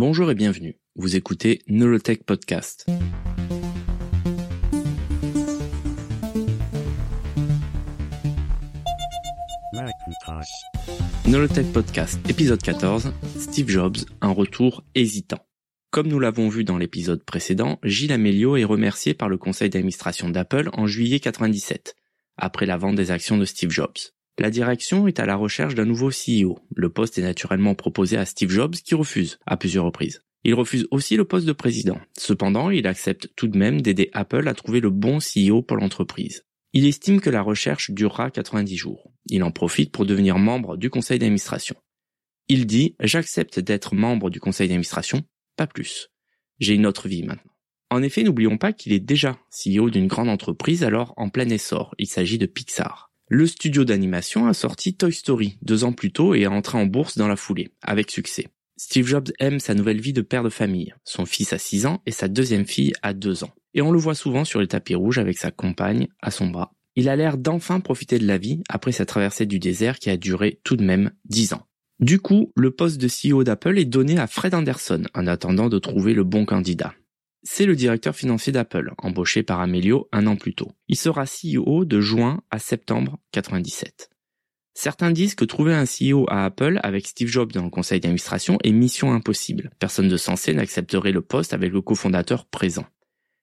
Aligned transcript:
Bonjour 0.00 0.30
et 0.30 0.36
bienvenue. 0.36 0.78
Vous 0.94 1.16
écoutez 1.16 1.60
Nolotech 1.66 2.22
Podcast. 2.22 2.86
Nolotech 11.26 11.72
Podcast, 11.72 12.20
épisode 12.30 12.62
14, 12.62 13.12
Steve 13.40 13.68
Jobs, 13.68 13.96
un 14.20 14.30
retour 14.30 14.84
hésitant. 14.94 15.44
Comme 15.90 16.06
nous 16.06 16.20
l'avons 16.20 16.48
vu 16.48 16.62
dans 16.62 16.78
l'épisode 16.78 17.24
précédent, 17.24 17.80
Gilles 17.82 18.12
Amelio 18.12 18.56
est 18.56 18.62
remercié 18.62 19.14
par 19.14 19.28
le 19.28 19.36
conseil 19.36 19.68
d'administration 19.68 20.28
d'Apple 20.28 20.70
en 20.74 20.86
juillet 20.86 21.18
97, 21.18 21.96
après 22.36 22.66
la 22.66 22.76
vente 22.76 22.94
des 22.94 23.10
actions 23.10 23.36
de 23.36 23.44
Steve 23.44 23.70
Jobs. 23.70 23.98
La 24.38 24.50
direction 24.50 25.08
est 25.08 25.18
à 25.18 25.26
la 25.26 25.34
recherche 25.34 25.74
d'un 25.74 25.84
nouveau 25.84 26.10
CEO. 26.10 26.60
Le 26.76 26.88
poste 26.90 27.18
est 27.18 27.22
naturellement 27.22 27.74
proposé 27.74 28.16
à 28.16 28.24
Steve 28.24 28.50
Jobs 28.50 28.76
qui 28.76 28.94
refuse 28.94 29.40
à 29.46 29.56
plusieurs 29.56 29.84
reprises. 29.84 30.22
Il 30.44 30.54
refuse 30.54 30.86
aussi 30.92 31.16
le 31.16 31.24
poste 31.24 31.44
de 31.44 31.52
président. 31.52 32.00
Cependant, 32.16 32.70
il 32.70 32.86
accepte 32.86 33.30
tout 33.34 33.48
de 33.48 33.58
même 33.58 33.82
d'aider 33.82 34.10
Apple 34.12 34.46
à 34.46 34.54
trouver 34.54 34.78
le 34.78 34.90
bon 34.90 35.18
CEO 35.18 35.62
pour 35.62 35.76
l'entreprise. 35.76 36.44
Il 36.72 36.86
estime 36.86 37.20
que 37.20 37.30
la 37.30 37.42
recherche 37.42 37.90
durera 37.90 38.30
90 38.30 38.76
jours. 38.76 39.12
Il 39.26 39.42
en 39.42 39.50
profite 39.50 39.90
pour 39.90 40.06
devenir 40.06 40.38
membre 40.38 40.76
du 40.76 40.88
conseil 40.88 41.18
d'administration. 41.18 41.74
Il 42.46 42.66
dit⁇ 42.66 42.94
J'accepte 43.06 43.58
d'être 43.58 43.96
membre 43.96 44.30
du 44.30 44.38
conseil 44.38 44.68
d'administration, 44.68 45.22
pas 45.56 45.66
plus. 45.66 46.10
J'ai 46.60 46.74
une 46.74 46.86
autre 46.86 47.08
vie 47.08 47.24
maintenant.⁇ 47.24 47.52
En 47.90 48.04
effet, 48.04 48.22
n'oublions 48.22 48.56
pas 48.56 48.72
qu'il 48.72 48.92
est 48.92 49.00
déjà 49.00 49.36
CEO 49.50 49.90
d'une 49.90 50.06
grande 50.06 50.28
entreprise 50.28 50.84
alors 50.84 51.12
en 51.16 51.28
plein 51.28 51.48
essor. 51.48 51.96
Il 51.98 52.06
s'agit 52.06 52.38
de 52.38 52.46
Pixar. 52.46 53.07
Le 53.30 53.46
studio 53.46 53.84
d'animation 53.84 54.46
a 54.46 54.54
sorti 54.54 54.94
Toy 54.94 55.12
Story 55.12 55.58
deux 55.60 55.84
ans 55.84 55.92
plus 55.92 56.12
tôt 56.12 56.34
et 56.34 56.40
est 56.40 56.46
entré 56.46 56.78
en 56.78 56.86
bourse 56.86 57.18
dans 57.18 57.28
la 57.28 57.36
foulée, 57.36 57.68
avec 57.82 58.10
succès. 58.10 58.46
Steve 58.78 59.06
Jobs 59.06 59.30
aime 59.38 59.60
sa 59.60 59.74
nouvelle 59.74 60.00
vie 60.00 60.14
de 60.14 60.22
père 60.22 60.42
de 60.42 60.48
famille. 60.48 60.94
Son 61.04 61.26
fils 61.26 61.52
a 61.52 61.58
6 61.58 61.84
ans 61.84 62.00
et 62.06 62.10
sa 62.10 62.28
deuxième 62.28 62.64
fille 62.64 62.94
a 63.02 63.12
2 63.12 63.44
ans. 63.44 63.50
Et 63.74 63.82
on 63.82 63.92
le 63.92 63.98
voit 63.98 64.14
souvent 64.14 64.46
sur 64.46 64.60
les 64.60 64.68
tapis 64.68 64.94
rouges 64.94 65.18
avec 65.18 65.36
sa 65.36 65.50
compagne 65.50 66.08
à 66.22 66.30
son 66.30 66.46
bras. 66.46 66.72
Il 66.96 67.10
a 67.10 67.16
l'air 67.16 67.36
d'enfin 67.36 67.80
profiter 67.80 68.18
de 68.18 68.26
la 68.26 68.38
vie 68.38 68.62
après 68.70 68.92
sa 68.92 69.04
traversée 69.04 69.44
du 69.44 69.58
désert 69.58 69.98
qui 69.98 70.08
a 70.08 70.16
duré 70.16 70.60
tout 70.64 70.76
de 70.76 70.84
même 70.84 71.10
10 71.26 71.52
ans. 71.52 71.66
Du 72.00 72.20
coup, 72.20 72.52
le 72.56 72.70
poste 72.70 72.98
de 72.98 73.08
CEO 73.08 73.44
d'Apple 73.44 73.78
est 73.78 73.84
donné 73.84 74.18
à 74.18 74.26
Fred 74.26 74.54
Anderson 74.54 75.02
en 75.12 75.26
attendant 75.26 75.68
de 75.68 75.78
trouver 75.78 76.14
le 76.14 76.24
bon 76.24 76.46
candidat. 76.46 76.94
C'est 77.44 77.66
le 77.66 77.76
directeur 77.76 78.16
financier 78.16 78.52
d'Apple, 78.52 78.92
embauché 78.98 79.42
par 79.42 79.60
Amelio 79.60 80.08
un 80.10 80.26
an 80.26 80.36
plus 80.36 80.54
tôt. 80.54 80.72
Il 80.88 80.96
sera 80.96 81.24
CEO 81.24 81.84
de 81.84 82.00
juin 82.00 82.42
à 82.50 82.58
septembre 82.58 83.18
97. 83.32 84.10
Certains 84.74 85.12
disent 85.12 85.34
que 85.34 85.44
trouver 85.44 85.74
un 85.74 85.84
CEO 85.84 86.26
à 86.28 86.44
Apple 86.44 86.80
avec 86.82 87.06
Steve 87.06 87.28
Jobs 87.28 87.52
dans 87.52 87.64
le 87.64 87.70
conseil 87.70 88.00
d'administration 88.00 88.58
est 88.64 88.72
mission 88.72 89.12
impossible. 89.12 89.70
Personne 89.78 90.08
de 90.08 90.16
sensé 90.16 90.52
n'accepterait 90.52 91.12
le 91.12 91.20
poste 91.20 91.52
avec 91.52 91.72
le 91.72 91.80
cofondateur 91.80 92.44
présent. 92.44 92.86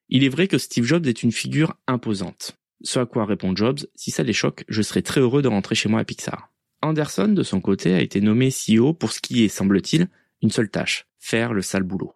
Il 0.09 0.24
est 0.24 0.30
vrai 0.30 0.48
que 0.48 0.58
Steve 0.58 0.86
Jobs 0.86 1.08
est 1.08 1.24
une 1.24 1.32
figure 1.32 1.76
imposante. 1.88 2.58
Ce 2.82 3.00
à 3.00 3.06
quoi 3.06 3.26
répond 3.26 3.56
Jobs, 3.56 3.80
si 3.96 4.12
ça 4.12 4.24
les 4.24 4.34
choque, 4.34 4.66
je 4.68 4.82
serais 4.82 5.02
très 5.02 5.22
heureux 5.22 5.42
de 5.42 5.48
rentrer 5.48 5.76
chez 5.76 5.90
moi 5.90 6.02
à 6.02 6.06
Pixar. 6.06 6.54
Anderson, 6.82 7.30
de 7.30 7.44
son 7.44 7.62
côté, 7.62 7.94
a 7.94 8.02
été 8.02 8.22
nommé 8.22 8.50
CEO 8.50 8.94
pour 8.94 9.12
ce 9.12 9.22
qui 9.22 9.44
est, 9.44 9.50
semble-t-il, 9.50 10.09
une 10.42 10.52
seule 10.52 10.70
tâche, 10.70 11.08
faire 11.18 11.54
le 11.54 11.62
sale 11.62 11.84
boulot 11.84 12.14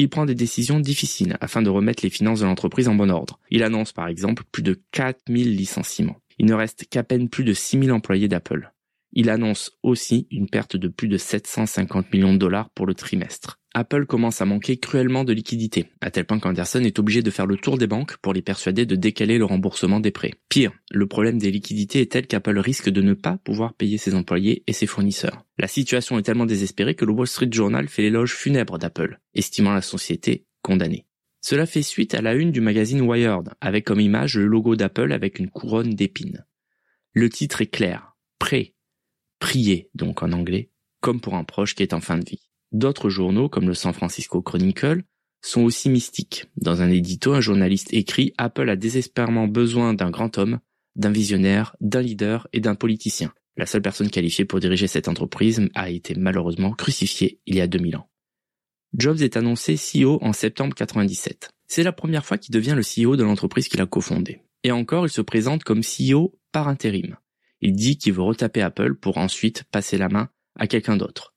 il 0.00 0.08
prend 0.08 0.24
des 0.24 0.34
décisions 0.34 0.80
difficiles 0.80 1.36
afin 1.40 1.62
de 1.62 1.70
remettre 1.70 2.02
les 2.02 2.10
finances 2.10 2.40
de 2.40 2.46
l'entreprise 2.46 2.88
en 2.88 2.94
bon 2.94 3.10
ordre. 3.10 3.38
Il 3.50 3.62
annonce 3.62 3.92
par 3.92 4.08
exemple 4.08 4.44
plus 4.50 4.62
de 4.62 4.80
4000 4.92 5.54
licenciements. 5.54 6.16
Il 6.38 6.46
ne 6.46 6.54
reste 6.54 6.86
qu'à 6.88 7.02
peine 7.02 7.28
plus 7.28 7.44
de 7.44 7.52
6000 7.52 7.92
employés 7.92 8.28
d'Apple. 8.28 8.72
Il 9.12 9.28
annonce 9.28 9.72
aussi 9.82 10.26
une 10.30 10.48
perte 10.48 10.76
de 10.76 10.88
plus 10.88 11.08
de 11.08 11.18
750 11.18 12.12
millions 12.12 12.32
de 12.32 12.38
dollars 12.38 12.70
pour 12.70 12.86
le 12.86 12.94
trimestre. 12.94 13.59
Apple 13.72 14.06
commence 14.06 14.40
à 14.40 14.46
manquer 14.46 14.78
cruellement 14.78 15.22
de 15.22 15.32
liquidités, 15.32 15.86
à 16.00 16.10
tel 16.10 16.24
point 16.24 16.40
qu'Anderson 16.40 16.80
est 16.80 16.98
obligé 16.98 17.22
de 17.22 17.30
faire 17.30 17.46
le 17.46 17.56
tour 17.56 17.78
des 17.78 17.86
banques 17.86 18.16
pour 18.16 18.32
les 18.32 18.42
persuader 18.42 18.84
de 18.84 18.96
décaler 18.96 19.38
le 19.38 19.44
remboursement 19.44 20.00
des 20.00 20.10
prêts. 20.10 20.32
Pire, 20.48 20.72
le 20.90 21.06
problème 21.06 21.38
des 21.38 21.52
liquidités 21.52 22.00
est 22.00 22.10
tel 22.10 22.26
qu'Apple 22.26 22.58
risque 22.58 22.88
de 22.88 23.00
ne 23.00 23.14
pas 23.14 23.38
pouvoir 23.38 23.74
payer 23.74 23.96
ses 23.96 24.16
employés 24.16 24.64
et 24.66 24.72
ses 24.72 24.86
fournisseurs. 24.86 25.44
La 25.56 25.68
situation 25.68 26.18
est 26.18 26.22
tellement 26.22 26.46
désespérée 26.46 26.96
que 26.96 27.04
le 27.04 27.12
Wall 27.12 27.28
Street 27.28 27.48
Journal 27.52 27.86
fait 27.86 28.02
l'éloge 28.02 28.34
funèbre 28.34 28.76
d'Apple, 28.76 29.20
estimant 29.34 29.72
la 29.72 29.82
société 29.82 30.46
condamnée. 30.62 31.06
Cela 31.40 31.64
fait 31.64 31.82
suite 31.82 32.14
à 32.14 32.22
la 32.22 32.34
une 32.34 32.50
du 32.50 32.60
magazine 32.60 33.02
Wired, 33.02 33.50
avec 33.60 33.84
comme 33.84 34.00
image 34.00 34.36
le 34.36 34.46
logo 34.46 34.74
d'Apple 34.74 35.12
avec 35.12 35.38
une 35.38 35.48
couronne 35.48 35.94
d'épines. 35.94 36.44
Le 37.12 37.30
titre 37.30 37.62
est 37.62 37.70
clair, 37.70 38.16
prêt, 38.40 38.74
prier 39.38 39.90
donc 39.94 40.24
en 40.24 40.32
anglais, 40.32 40.70
comme 41.00 41.20
pour 41.20 41.34
un 41.34 41.44
proche 41.44 41.76
qui 41.76 41.84
est 41.84 41.94
en 41.94 42.00
fin 42.00 42.18
de 42.18 42.28
vie. 42.28 42.49
D'autres 42.72 43.08
journaux, 43.08 43.48
comme 43.48 43.68
le 43.68 43.74
San 43.74 43.92
Francisco 43.92 44.42
Chronicle, 44.42 45.02
sont 45.42 45.62
aussi 45.62 45.88
mystiques. 45.88 46.46
Dans 46.56 46.82
un 46.82 46.90
édito, 46.90 47.32
un 47.32 47.40
journaliste 47.40 47.92
écrit 47.92 48.32
Apple 48.38 48.68
a 48.68 48.76
désespérément 48.76 49.48
besoin 49.48 49.94
d'un 49.94 50.10
grand 50.10 50.38
homme, 50.38 50.60
d'un 50.96 51.10
visionnaire, 51.10 51.74
d'un 51.80 52.02
leader 52.02 52.46
et 52.52 52.60
d'un 52.60 52.74
politicien. 52.74 53.32
La 53.56 53.66
seule 53.66 53.82
personne 53.82 54.10
qualifiée 54.10 54.44
pour 54.44 54.60
diriger 54.60 54.86
cette 54.86 55.08
entreprise 55.08 55.68
a 55.74 55.90
été 55.90 56.14
malheureusement 56.14 56.72
crucifiée 56.72 57.40
il 57.46 57.56
y 57.56 57.60
a 57.60 57.66
2000 57.66 57.96
ans. 57.96 58.08
Jobs 58.94 59.22
est 59.22 59.36
annoncé 59.36 59.76
CEO 59.76 60.18
en 60.22 60.32
septembre 60.32 60.74
97. 60.74 61.50
C'est 61.66 61.82
la 61.82 61.92
première 61.92 62.24
fois 62.24 62.38
qu'il 62.38 62.52
devient 62.52 62.76
le 62.76 62.82
CEO 62.82 63.16
de 63.16 63.22
l'entreprise 63.22 63.68
qu'il 63.68 63.80
a 63.80 63.86
cofondée. 63.86 64.42
Et 64.64 64.72
encore, 64.72 65.06
il 65.06 65.10
se 65.10 65.20
présente 65.20 65.64
comme 65.64 65.82
CEO 65.82 66.38
par 66.52 66.68
intérim. 66.68 67.16
Il 67.60 67.72
dit 67.74 67.98
qu'il 67.98 68.14
veut 68.14 68.22
retaper 68.22 68.62
Apple 68.62 68.94
pour 68.94 69.18
ensuite 69.18 69.64
passer 69.70 69.96
la 69.96 70.08
main 70.08 70.28
à 70.58 70.66
quelqu'un 70.66 70.96
d'autre, 70.96 71.34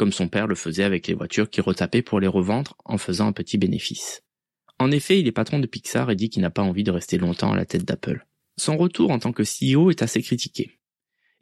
comme 0.00 0.12
son 0.12 0.28
père 0.28 0.46
le 0.46 0.54
faisait 0.54 0.84
avec 0.84 1.08
les 1.08 1.12
voitures 1.12 1.50
qu'il 1.50 1.62
retapait 1.62 2.00
pour 2.00 2.20
les 2.20 2.26
revendre 2.26 2.74
en 2.86 2.96
faisant 2.96 3.26
un 3.26 3.32
petit 3.32 3.58
bénéfice. 3.58 4.22
En 4.78 4.90
effet, 4.92 5.20
il 5.20 5.26
est 5.26 5.30
patron 5.30 5.58
de 5.58 5.66
Pixar 5.66 6.10
et 6.10 6.16
dit 6.16 6.30
qu'il 6.30 6.40
n'a 6.40 6.48
pas 6.48 6.62
envie 6.62 6.84
de 6.84 6.90
rester 6.90 7.18
longtemps 7.18 7.52
à 7.52 7.56
la 7.56 7.66
tête 7.66 7.84
d'Apple. 7.84 8.26
Son 8.56 8.78
retour 8.78 9.10
en 9.10 9.18
tant 9.18 9.34
que 9.34 9.42
CEO 9.42 9.90
est 9.90 10.00
assez 10.00 10.22
critiqué. 10.22 10.78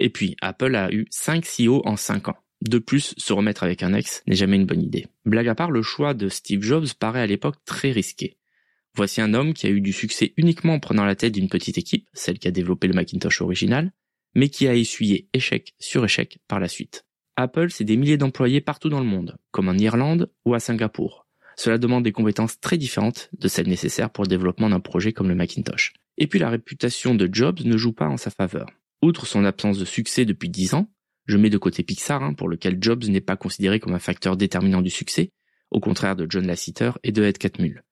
Et 0.01 0.11
puis, 0.11 0.35
Apple 0.41 0.75
a 0.75 0.91
eu 0.91 1.07
5 1.09 1.45
CEO 1.45 1.87
en 1.87 1.97
5 1.97 2.31
ans. 2.31 2.37
De 2.61 2.81
plus, 2.81 3.15
se 3.17 3.33
remettre 3.33 3.63
avec 3.63 3.85
un 3.85 3.95
ex 3.95 4.25
n'est 4.27 4.35
jamais 4.35 4.57
une 4.57 4.67
bonne 4.67 4.83
idée. 4.83 5.07
Blague 5.25 5.47
à 5.47 5.55
part, 5.55 5.71
le 5.71 5.83
choix 5.83 6.13
de 6.13 6.29
Steve 6.29 6.65
Jobs 6.65 6.89
paraît 6.99 7.23
à 7.23 7.27
l'époque 7.29 7.65
très 7.65 7.93
risqué. 7.93 8.39
Voici 8.97 9.21
un 9.21 9.35
homme 9.35 9.55
qui 9.55 9.69
a 9.69 9.71
eu 9.71 9.81
du 9.81 9.93
succès 9.93 10.35
uniquement 10.37 10.75
en 10.75 10.81
prenant 10.81 11.05
la 11.05 11.15
tête 11.15 11.35
d'une 11.35 11.49
petite 11.49 11.79
équipe, 11.79 12.09
celle 12.13 12.41
qui 12.41 12.49
a 12.49 12.51
développé 12.51 12.89
le 12.89 12.95
Macintosh 12.95 13.41
original, 13.41 13.93
mais 14.35 14.49
qui 14.49 14.67
a 14.67 14.75
essuyé 14.75 15.29
échec 15.33 15.77
sur 15.79 16.05
échec 16.05 16.41
par 16.49 16.59
la 16.59 16.67
suite. 16.67 17.05
Apple, 17.41 17.71
c'est 17.71 17.85
des 17.85 17.97
milliers 17.97 18.17
d'employés 18.17 18.61
partout 18.61 18.89
dans 18.89 18.99
le 18.99 19.07
monde, 19.07 19.37
comme 19.53 19.69
en 19.69 19.79
Irlande 19.79 20.29
ou 20.45 20.55
à 20.55 20.61
Singapour. 20.61 21.25
Cela 21.55 21.79
demande 21.79 22.03
des 22.03 22.11
compétences 22.11 22.59
très 22.59 22.77
différentes 22.77 23.31
de 23.39 23.47
celles 23.47 23.69
nécessaires 23.69 24.11
pour 24.11 24.25
le 24.25 24.29
développement 24.29 24.69
d'un 24.69 24.81
projet 24.81 25.13
comme 25.13 25.29
le 25.29 25.37
Macintosh. 25.37 25.93
Et 26.17 26.27
puis 26.27 26.41
la 26.41 26.51
réputation 26.51 27.15
de 27.15 27.29
Jobs 27.31 27.61
ne 27.65 27.77
joue 27.77 27.93
pas 27.93 28.09
en 28.09 28.17
sa 28.17 28.31
faveur. 28.31 28.67
Outre 29.03 29.25
son 29.25 29.45
absence 29.45 29.79
de 29.79 29.85
succès 29.85 30.25
depuis 30.25 30.49
10 30.49 30.75
ans, 30.75 30.91
je 31.27 31.37
mets 31.37 31.49
de 31.49 31.59
côté 31.59 31.85
Pixar, 31.85 32.25
hein, 32.25 32.35
pour 32.35 32.49
lequel 32.49 32.79
Jobs 32.81 33.05
n'est 33.05 33.21
pas 33.21 33.37
considéré 33.37 33.79
comme 33.79 33.95
un 33.95 34.01
facteur 34.01 34.37
déterminant 34.37 34.83
du 34.83 34.91
succès, 34.91 35.31
au 35.71 35.79
contraire 35.79 36.17
de 36.17 36.27
John 36.29 36.45
Lasseter 36.45 36.91
et 37.05 37.13
de 37.13 37.23
Ed 37.23 37.39
Catmull. 37.39 37.85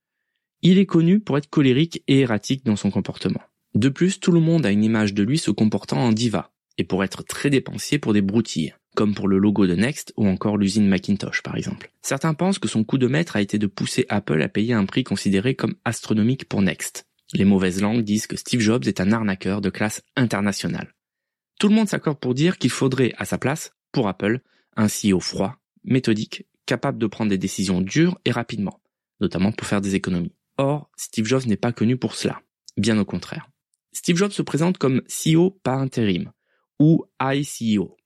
Il 0.62 0.78
est 0.78 0.86
connu 0.86 1.20
pour 1.20 1.38
être 1.38 1.48
colérique 1.48 2.02
et 2.08 2.20
erratique 2.20 2.64
dans 2.64 2.74
son 2.74 2.90
comportement. 2.90 3.42
De 3.76 3.90
plus, 3.90 4.18
tout 4.18 4.32
le 4.32 4.40
monde 4.40 4.66
a 4.66 4.72
une 4.72 4.82
image 4.82 5.14
de 5.14 5.22
lui 5.22 5.38
se 5.38 5.52
comportant 5.52 5.98
en 5.98 6.10
diva, 6.10 6.50
et 6.78 6.84
pour 6.84 7.04
être 7.04 7.22
très 7.22 7.48
dépensier 7.48 8.00
pour 8.00 8.12
des 8.12 8.22
broutilles, 8.22 8.74
comme 8.96 9.14
pour 9.14 9.28
le 9.28 9.38
logo 9.38 9.68
de 9.68 9.76
Next 9.76 10.12
ou 10.16 10.26
encore 10.26 10.56
l'usine 10.56 10.88
Macintosh 10.88 11.42
par 11.42 11.56
exemple. 11.56 11.92
Certains 12.02 12.34
pensent 12.34 12.58
que 12.58 12.66
son 12.66 12.82
coup 12.82 12.98
de 12.98 13.06
maître 13.06 13.36
a 13.36 13.40
été 13.40 13.58
de 13.58 13.68
pousser 13.68 14.06
Apple 14.08 14.42
à 14.42 14.48
payer 14.48 14.72
un 14.74 14.86
prix 14.86 15.04
considéré 15.04 15.54
comme 15.54 15.76
astronomique 15.84 16.48
pour 16.48 16.62
Next. 16.62 17.06
Les 17.32 17.44
mauvaises 17.44 17.80
langues 17.80 18.02
disent 18.02 18.26
que 18.26 18.36
Steve 18.36 18.60
Jobs 18.60 18.86
est 18.86 19.00
un 19.00 19.12
arnaqueur 19.12 19.60
de 19.60 19.70
classe 19.70 20.02
internationale. 20.16 20.94
Tout 21.58 21.68
le 21.68 21.74
monde 21.74 21.88
s'accorde 21.88 22.18
pour 22.18 22.34
dire 22.34 22.58
qu'il 22.58 22.70
faudrait, 22.70 23.12
à 23.18 23.24
sa 23.24 23.38
place, 23.38 23.72
pour 23.92 24.08
Apple, 24.08 24.40
un 24.76 24.86
CEO 24.86 25.20
froid, 25.20 25.56
méthodique, 25.84 26.46
capable 26.66 26.98
de 26.98 27.06
prendre 27.06 27.30
des 27.30 27.38
décisions 27.38 27.80
dures 27.80 28.18
et 28.24 28.30
rapidement, 28.30 28.80
notamment 29.20 29.52
pour 29.52 29.66
faire 29.66 29.80
des 29.80 29.94
économies. 29.94 30.34
Or, 30.58 30.90
Steve 30.96 31.26
Jobs 31.26 31.46
n'est 31.46 31.56
pas 31.56 31.72
connu 31.72 31.96
pour 31.96 32.14
cela. 32.14 32.40
Bien 32.76 32.98
au 32.98 33.04
contraire. 33.04 33.48
Steve 33.92 34.16
Jobs 34.16 34.32
se 34.32 34.42
présente 34.42 34.78
comme 34.78 35.02
CEO 35.08 35.58
par 35.62 35.78
intérim, 35.78 36.30
ou 36.78 37.04
ICEO. 37.20 37.96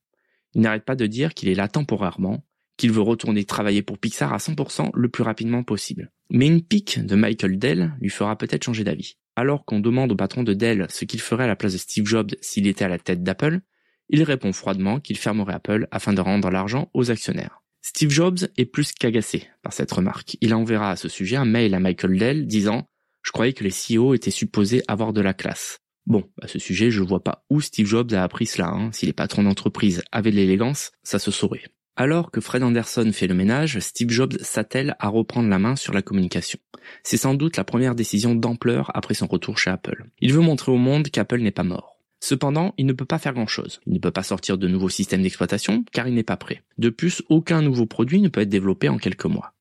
Il 0.55 0.63
n'arrête 0.63 0.85
pas 0.85 0.97
de 0.97 1.07
dire 1.07 1.35
qu'il 1.35 1.49
est 1.49 1.55
là 1.55 1.69
temporairement, 1.69 2.45
qu'il 2.77 2.93
veut 2.93 3.03
retourner 3.03 3.45
travailler 3.45 3.83
pour 3.83 3.99
Pixar 3.99 4.33
à 4.33 4.39
100% 4.39 4.91
le 4.95 5.09
plus 5.09 5.23
rapidement 5.23 5.63
possible. 5.63 6.11
Mais 6.31 6.47
une 6.47 6.63
pique 6.63 7.05
de 7.05 7.15
Michael 7.15 7.59
Dell 7.59 7.95
lui 8.01 8.11
fera 8.11 8.37
peut-être 8.37 8.65
changer 8.65 8.85
d'avis. 8.85 9.17
Alors 9.37 9.65
qu'on 9.65 9.81
demande 9.81 10.13
au 10.13 10.17
patron 10.17 10.43
de 10.43 10.55
Dell 10.55 10.87
ce 10.91 11.05
qu'il 11.05 11.21
ferait 11.21 11.45
à 11.45 11.49
la 11.49 11.57
place 11.57 11.73
de 11.73 11.79
Steve 11.79 12.07
Jobs 12.07 12.33
s'il 12.41 12.67
était 12.67 12.85
à 12.85 12.89
la 12.89 12.99
tête 12.99 13.23
d'Apple, 13.23 13.61
il 14.09 14.23
répond 14.23 14.53
froidement 14.53 14.99
qu'il 14.99 15.17
fermerait 15.17 15.55
Apple 15.55 15.87
afin 15.91 16.13
de 16.13 16.21
rendre 16.21 16.51
l'argent 16.51 16.91
aux 16.95 17.11
actionnaires. 17.11 17.63
Steve 17.83 18.11
Jobs 18.11 18.39
est 18.57 18.67
plus 18.67 18.93
qu'agacé 18.93 19.49
par 19.63 19.73
cette 19.73 19.93
remarque. 19.93 20.37
Il 20.41 20.55
enverra 20.55 20.91
à 20.91 20.97
ce 20.97 21.09
sujet 21.09 21.37
un 21.37 21.45
mail 21.45 21.75
à 21.75 21.81
Michael 21.81 22.19
Dell 22.19 22.47
disant 22.47 22.89
je 23.23 23.33
croyais 23.33 23.53
que 23.53 23.65
les 23.65 23.71
CEO 23.71 24.15
étaient 24.15 24.31
supposés 24.31 24.83
avoir 24.89 25.13
de 25.13 25.21
la 25.21 25.35
classe. 25.35 25.79
Bon, 26.07 26.25
à 26.41 26.49
ce 26.49 26.59
sujet, 26.59 26.91
je 26.91 27.03
vois 27.03 27.23
pas 27.23 27.45
où 27.51 27.61
Steve 27.61 27.87
Jobs 27.87 28.13
a 28.15 28.23
appris 28.23 28.47
cela. 28.47 28.69
Hein. 28.69 28.91
Si 28.93 29.07
les 29.07 29.13
patrons 29.13 29.43
d'entreprise 29.43 30.03
avaient 30.13 30.31
de 30.31 30.37
l'élégance, 30.37 30.93
ça 31.03 31.19
se 31.19 31.31
saurait. 31.31 31.65
Alors 31.97 32.31
que 32.31 32.41
Fred 32.41 32.63
Anderson 32.63 33.11
fait 33.13 33.27
le 33.27 33.35
ménage, 33.35 33.79
Steve 33.81 34.11
Jobs 34.11 34.39
s'attelle 34.41 34.97
à 34.99 35.09
reprendre 35.09 35.49
la 35.49 35.59
main 35.59 35.77
sur 35.77 35.93
la 35.93 36.03
communication. 36.03 36.59
C'est 37.03 37.19
sans 37.19 37.35
doute 37.35 37.57
la 37.57 37.65
première 37.65 37.95
décision 37.95 38.35
d'ampleur 38.35 38.91
après 38.95 39.15
son 39.15 39.27
retour 39.27 39.59
chez 39.59 39.71
Apple. 39.71 40.07
Il 40.21 40.33
veut 40.33 40.41
montrer 40.41 40.73
au 40.73 40.79
monde 40.79 41.09
qu'Apple 41.09 41.41
n'est 41.41 41.51
pas 41.51 41.63
mort. 41.63 41.99
Cependant, 42.21 42.75
il 42.77 42.87
ne 42.87 42.93
peut 42.93 43.05
pas 43.05 43.19
faire 43.19 43.35
grand-chose. 43.35 43.81
Il 43.87 43.95
ne 43.95 43.99
peut 43.99 44.11
pas 44.11 44.23
sortir 44.23 44.59
de 44.59 44.69
nouveaux 44.69 44.89
systèmes 44.89 45.23
d'exploitation 45.23 45.85
car 45.93 46.09
il 46.09 46.15
n'est 46.15 46.23
pas 46.23 46.37
prêt. 46.37 46.63
De 46.79 46.91
plus, 46.91 47.23
aucun 47.29 47.63
nouveau 47.63 47.87
produit 47.87 48.21
ne 48.21 48.29
peut 48.29 48.41
être 48.41 48.49
développé 48.49 48.89
en 48.89 48.99
quelques 48.99 49.27
mois. 49.27 49.55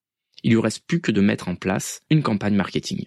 Il 0.43 0.51
lui 0.51 0.61
reste 0.61 0.85
plus 0.85 1.01
que 1.01 1.11
de 1.11 1.21
mettre 1.21 1.49
en 1.49 1.55
place 1.55 2.01
une 2.09 2.23
campagne 2.23 2.55
marketing. 2.55 3.05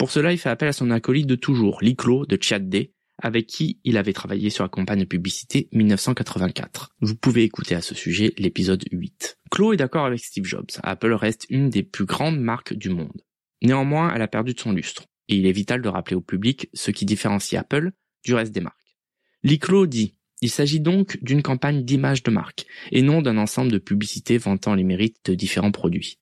Pour 0.00 0.10
cela, 0.10 0.32
il 0.32 0.38
fait 0.38 0.48
appel 0.48 0.66
à 0.66 0.72
son 0.72 0.90
acolyte 0.90 1.26
de 1.26 1.34
toujours, 1.34 1.82
Liclo 1.82 2.24
de 2.24 2.38
Chat 2.40 2.60
D, 2.60 2.94
avec 3.18 3.46
qui 3.46 3.80
il 3.84 3.98
avait 3.98 4.14
travaillé 4.14 4.48
sur 4.48 4.64
la 4.64 4.70
campagne 4.70 5.00
de 5.00 5.04
publicité 5.04 5.68
1984. 5.72 6.96
Vous 7.02 7.14
pouvez 7.14 7.42
écouter 7.42 7.74
à 7.74 7.82
ce 7.82 7.94
sujet 7.94 8.32
l'épisode 8.38 8.82
8. 8.92 9.36
Chloe 9.50 9.74
est 9.74 9.76
d'accord 9.76 10.06
avec 10.06 10.20
Steve 10.20 10.46
Jobs. 10.46 10.70
Apple 10.82 11.12
reste 11.12 11.44
une 11.50 11.68
des 11.68 11.82
plus 11.82 12.06
grandes 12.06 12.40
marques 12.40 12.72
du 12.72 12.88
monde. 12.88 13.20
Néanmoins, 13.60 14.10
elle 14.14 14.22
a 14.22 14.26
perdu 14.26 14.54
de 14.54 14.60
son 14.60 14.72
lustre. 14.72 15.04
Et 15.28 15.36
il 15.36 15.44
est 15.44 15.52
vital 15.52 15.82
de 15.82 15.88
rappeler 15.90 16.16
au 16.16 16.22
public 16.22 16.70
ce 16.72 16.90
qui 16.90 17.04
différencie 17.04 17.60
Apple 17.60 17.92
du 18.24 18.32
reste 18.32 18.52
des 18.52 18.62
marques. 18.62 18.96
Liclo 19.42 19.86
dit 19.86 20.14
il 20.40 20.48
s'agit 20.48 20.80
donc 20.80 21.18
d'une 21.20 21.42
campagne 21.42 21.84
d'image 21.84 22.22
de 22.22 22.30
marque, 22.30 22.64
et 22.90 23.02
non 23.02 23.20
d'un 23.20 23.36
ensemble 23.36 23.70
de 23.70 23.76
publicités 23.76 24.38
vantant 24.38 24.74
les 24.74 24.84
mérites 24.84 25.20
de 25.26 25.34
différents 25.34 25.72
produits. 25.72 26.18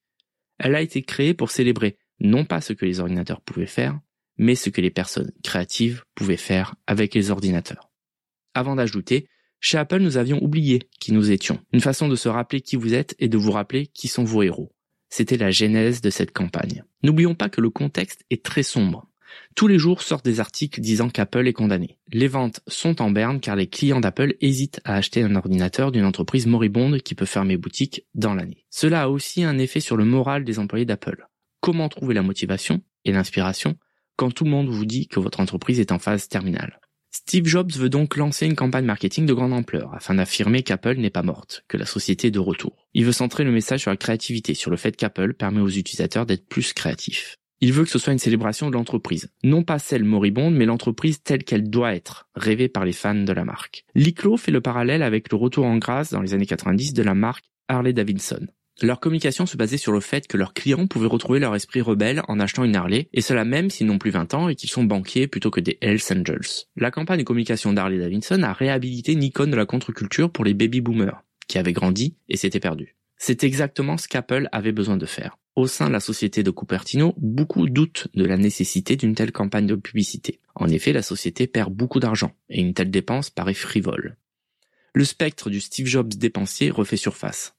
Elle 0.59 0.75
a 0.75 0.83
été 0.83 1.03
créée 1.03 1.35
pour 1.35 1.53
célébrer 1.53 1.97
non 2.21 2.45
pas 2.45 2.61
ce 2.61 2.73
que 2.73 2.85
les 2.85 3.01
ordinateurs 3.01 3.41
pouvaient 3.41 3.67
faire, 3.67 3.99
mais 4.37 4.55
ce 4.55 4.71
que 4.71 4.81
les 4.81 4.91
personnes 4.91 5.33
créatives 5.43 6.03
pouvaient 6.15 6.37
faire 6.37 6.75
avec 6.87 7.15
les 7.15 7.31
ordinateurs. 7.31 7.91
Avant 8.55 8.77
d'ajouter, 8.77 9.29
chez 9.61 9.79
Apple, 9.79 9.99
nous 9.99 10.17
avions 10.17 10.43
oublié 10.43 10.89
qui 11.01 11.13
nous 11.13 11.31
étions. 11.31 11.61
Une 11.73 11.81
façon 11.81 12.09
de 12.09 12.17
se 12.17 12.29
rappeler 12.29 12.61
qui 12.61 12.77
vous 12.77 12.95
êtes 12.95 13.17
et 13.19 13.29
de 13.29 13.37
vous 13.37 13.51
rappeler 13.51 13.87
qui 13.89 14.09
sont 14.09 14.25
vos 14.25 14.43
héros. 14.43 14.73
C'était 15.11 15.37
la 15.37 15.51
genèse 15.51 16.01
de 16.01 16.11
cette 16.11 16.33
campagne. 16.33 16.85
N'oublions 17.03 17.35
pas 17.35 17.49
que 17.49 17.61
le 17.61 17.71
contexte 17.71 18.25
est 18.31 18.45
très 18.45 18.63
sombre. 18.63 19.09
Tous 19.55 19.67
les 19.67 19.79
jours 19.79 20.03
sortent 20.03 20.25
des 20.25 20.41
articles 20.41 20.81
disant 20.81 21.11
qu'Apple 21.11 21.49
est 21.49 21.53
condamné. 21.53 21.99
Les 22.13 22.29
ventes 22.29 22.61
sont 22.67 23.03
en 23.03 23.11
berne 23.11 23.41
car 23.41 23.57
les 23.57 23.67
clients 23.67 24.01
d'Apple 24.01 24.37
hésitent 24.41 24.81
à 24.85 24.95
acheter 24.95 25.23
un 25.23 25.35
ordinateur 25.35 25.93
d'une 25.93 26.05
entreprise 26.05 26.47
moribonde 26.47 27.01
qui 27.03 27.15
peut 27.15 27.27
fermer 27.27 27.57
boutique 27.57 28.07
dans 28.15 28.35
l'année. 28.35 28.65
Cela 28.71 29.03
a 29.03 29.09
aussi 29.09 29.43
un 29.45 29.59
effet 29.59 29.81
sur 29.81 29.97
le 29.97 30.05
moral 30.05 30.45
des 30.45 30.59
employés 30.59 30.87
d'Apple. 30.87 31.27
Comment 31.61 31.89
trouver 31.89 32.15
la 32.15 32.23
motivation 32.23 32.81
et 33.05 33.13
l'inspiration 33.13 33.77
quand 34.19 34.33
tout 34.33 34.45
le 34.45 34.51
monde 34.51 34.69
vous 34.69 34.85
dit 34.85 35.07
que 35.07 35.21
votre 35.21 35.39
entreprise 35.39 35.79
est 35.79 35.93
en 35.93 36.01
phase 36.01 36.29
terminale. 36.29 36.81
Steve 37.11 37.47
Jobs 37.47 37.71
veut 37.73 37.89
donc 37.89 38.17
lancer 38.17 38.47
une 38.47 38.57
campagne 38.57 38.85
marketing 38.85 39.27
de 39.27 39.33
grande 39.33 39.53
ampleur 39.53 39.95
afin 39.95 40.15
d'affirmer 40.15 40.63
qu'Apple 40.63 40.97
n'est 40.97 41.09
pas 41.09 41.23
morte, 41.23 41.65
que 41.69 41.77
la 41.77 41.87
société 41.87 42.27
est 42.27 42.33
de 42.33 42.41
retour. 42.41 42.89
Il 42.95 43.05
veut 43.05 43.13
centrer 43.13 43.45
le 43.45 43.53
message 43.53 43.83
sur 43.83 43.91
la 43.91 43.97
créativité, 43.97 44.55
sur 44.55 44.73
le 44.73 44.77
fait 44.77 44.97
qu'Apple 44.97 45.35
permet 45.35 45.61
aux 45.61 45.69
utilisateurs 45.69 46.27
d'être 46.27 46.49
plus 46.49 46.73
créatifs. 46.73 47.37
Il 47.61 47.73
veut 47.73 47.85
que 47.85 47.91
ce 47.91 47.99
soit 47.99 48.13
une 48.13 48.19
célébration 48.19 48.69
de 48.69 48.75
l'entreprise. 48.75 49.31
Non 49.45 49.63
pas 49.63 49.79
celle 49.79 50.05
moribonde, 50.05 50.55
mais 50.55 50.67
l'entreprise 50.67 51.23
telle 51.23 51.45
qu'elle 51.45 51.71
doit 51.71 51.95
être, 51.95 52.29
rêvée 52.35 52.69
par 52.69 52.85
les 52.85 52.93
fans 52.93 53.15
de 53.15 53.33
la 53.33 53.45
marque. 53.45 53.85
Liclo 53.95 54.37
fait 54.37 54.53
le 54.53 54.61
parallèle 54.61 55.03
avec 55.03 55.31
le 55.31 55.37
retour 55.37 55.65
en 55.65 55.79
grâce 55.79 56.11
dans 56.11 56.23
les 56.23 56.35
années 56.35 56.47
90 56.47 56.93
de 56.93 57.03
la 57.03 57.15
marque 57.15 57.45
Harley 57.69 57.93
Davidson. 57.93 58.49
Leur 58.81 59.01
communication 59.01 59.45
se 59.45 59.57
basait 59.57 59.77
sur 59.77 59.91
le 59.91 59.99
fait 59.99 60.29
que 60.29 60.37
leurs 60.37 60.55
clients 60.55 60.87
pouvaient 60.87 61.09
retrouver 61.09 61.41
leur 61.41 61.57
esprit 61.57 61.81
rebelle 61.81 62.23
en 62.29 62.39
achetant 62.39 62.63
une 62.63 62.77
Harley, 62.77 63.09
et 63.13 63.23
cela 63.23 63.45
même 63.45 63.71
s'ils 63.71 63.89
n'ont 63.89 63.99
plus 63.99 64.13
20 64.13 64.35
ans 64.35 64.49
et 64.49 64.55
qu'ils 64.55 64.71
sont 64.71 64.85
banquiers 64.85 65.27
plutôt 65.27 65.51
que 65.51 65.59
des 65.59 65.79
Hells 65.81 66.01
Angels. 66.13 66.67
La 66.77 66.93
campagne 66.93 67.19
de 67.19 67.25
communication 67.25 67.73
d'Harley 67.73 67.99
Davidson 67.99 68.45
a 68.45 68.53
réhabilité 68.53 69.13
icône 69.15 69.51
de 69.51 69.57
la 69.57 69.67
contre-culture 69.67 70.31
pour 70.31 70.45
les 70.45 70.55
baby 70.55 70.81
boomers, 70.81 71.25
qui 71.49 71.59
avaient 71.59 71.73
grandi 71.73 72.15
et 72.29 72.37
s'étaient 72.37 72.61
perdus. 72.61 72.95
C'est 73.17 73.43
exactement 73.43 73.97
ce 73.97 74.07
qu'Apple 74.07 74.49
avait 74.53 74.71
besoin 74.71 74.97
de 74.97 75.07
faire. 75.07 75.39
Au 75.57 75.67
sein 75.67 75.89
de 75.89 75.93
la 75.93 75.99
société 75.99 76.45
de 76.45 76.53
Cupertino, 76.53 77.15
beaucoup 77.19 77.69
doutent 77.69 78.07
de 78.15 78.25
la 78.25 78.37
nécessité 78.37 78.95
d'une 78.95 79.17
telle 79.17 79.33
campagne 79.33 79.67
de 79.67 79.75
publicité. 79.75 80.39
En 80.55 80.69
effet, 80.69 80.93
la 80.93 81.03
société 81.03 81.49
perd 81.49 81.75
beaucoup 81.75 81.99
d'argent, 81.99 82.31
et 82.49 82.61
une 82.61 82.75
telle 82.75 82.93
dépense 82.93 83.29
paraît 83.29 83.55
frivole. 83.55 84.17
Le 84.95 85.05
spectre 85.05 85.51
du 85.51 85.61
Steve 85.61 85.87
Jobs 85.87 86.15
dépensier 86.15 86.71
refait 86.71 86.97
surface 86.97 87.58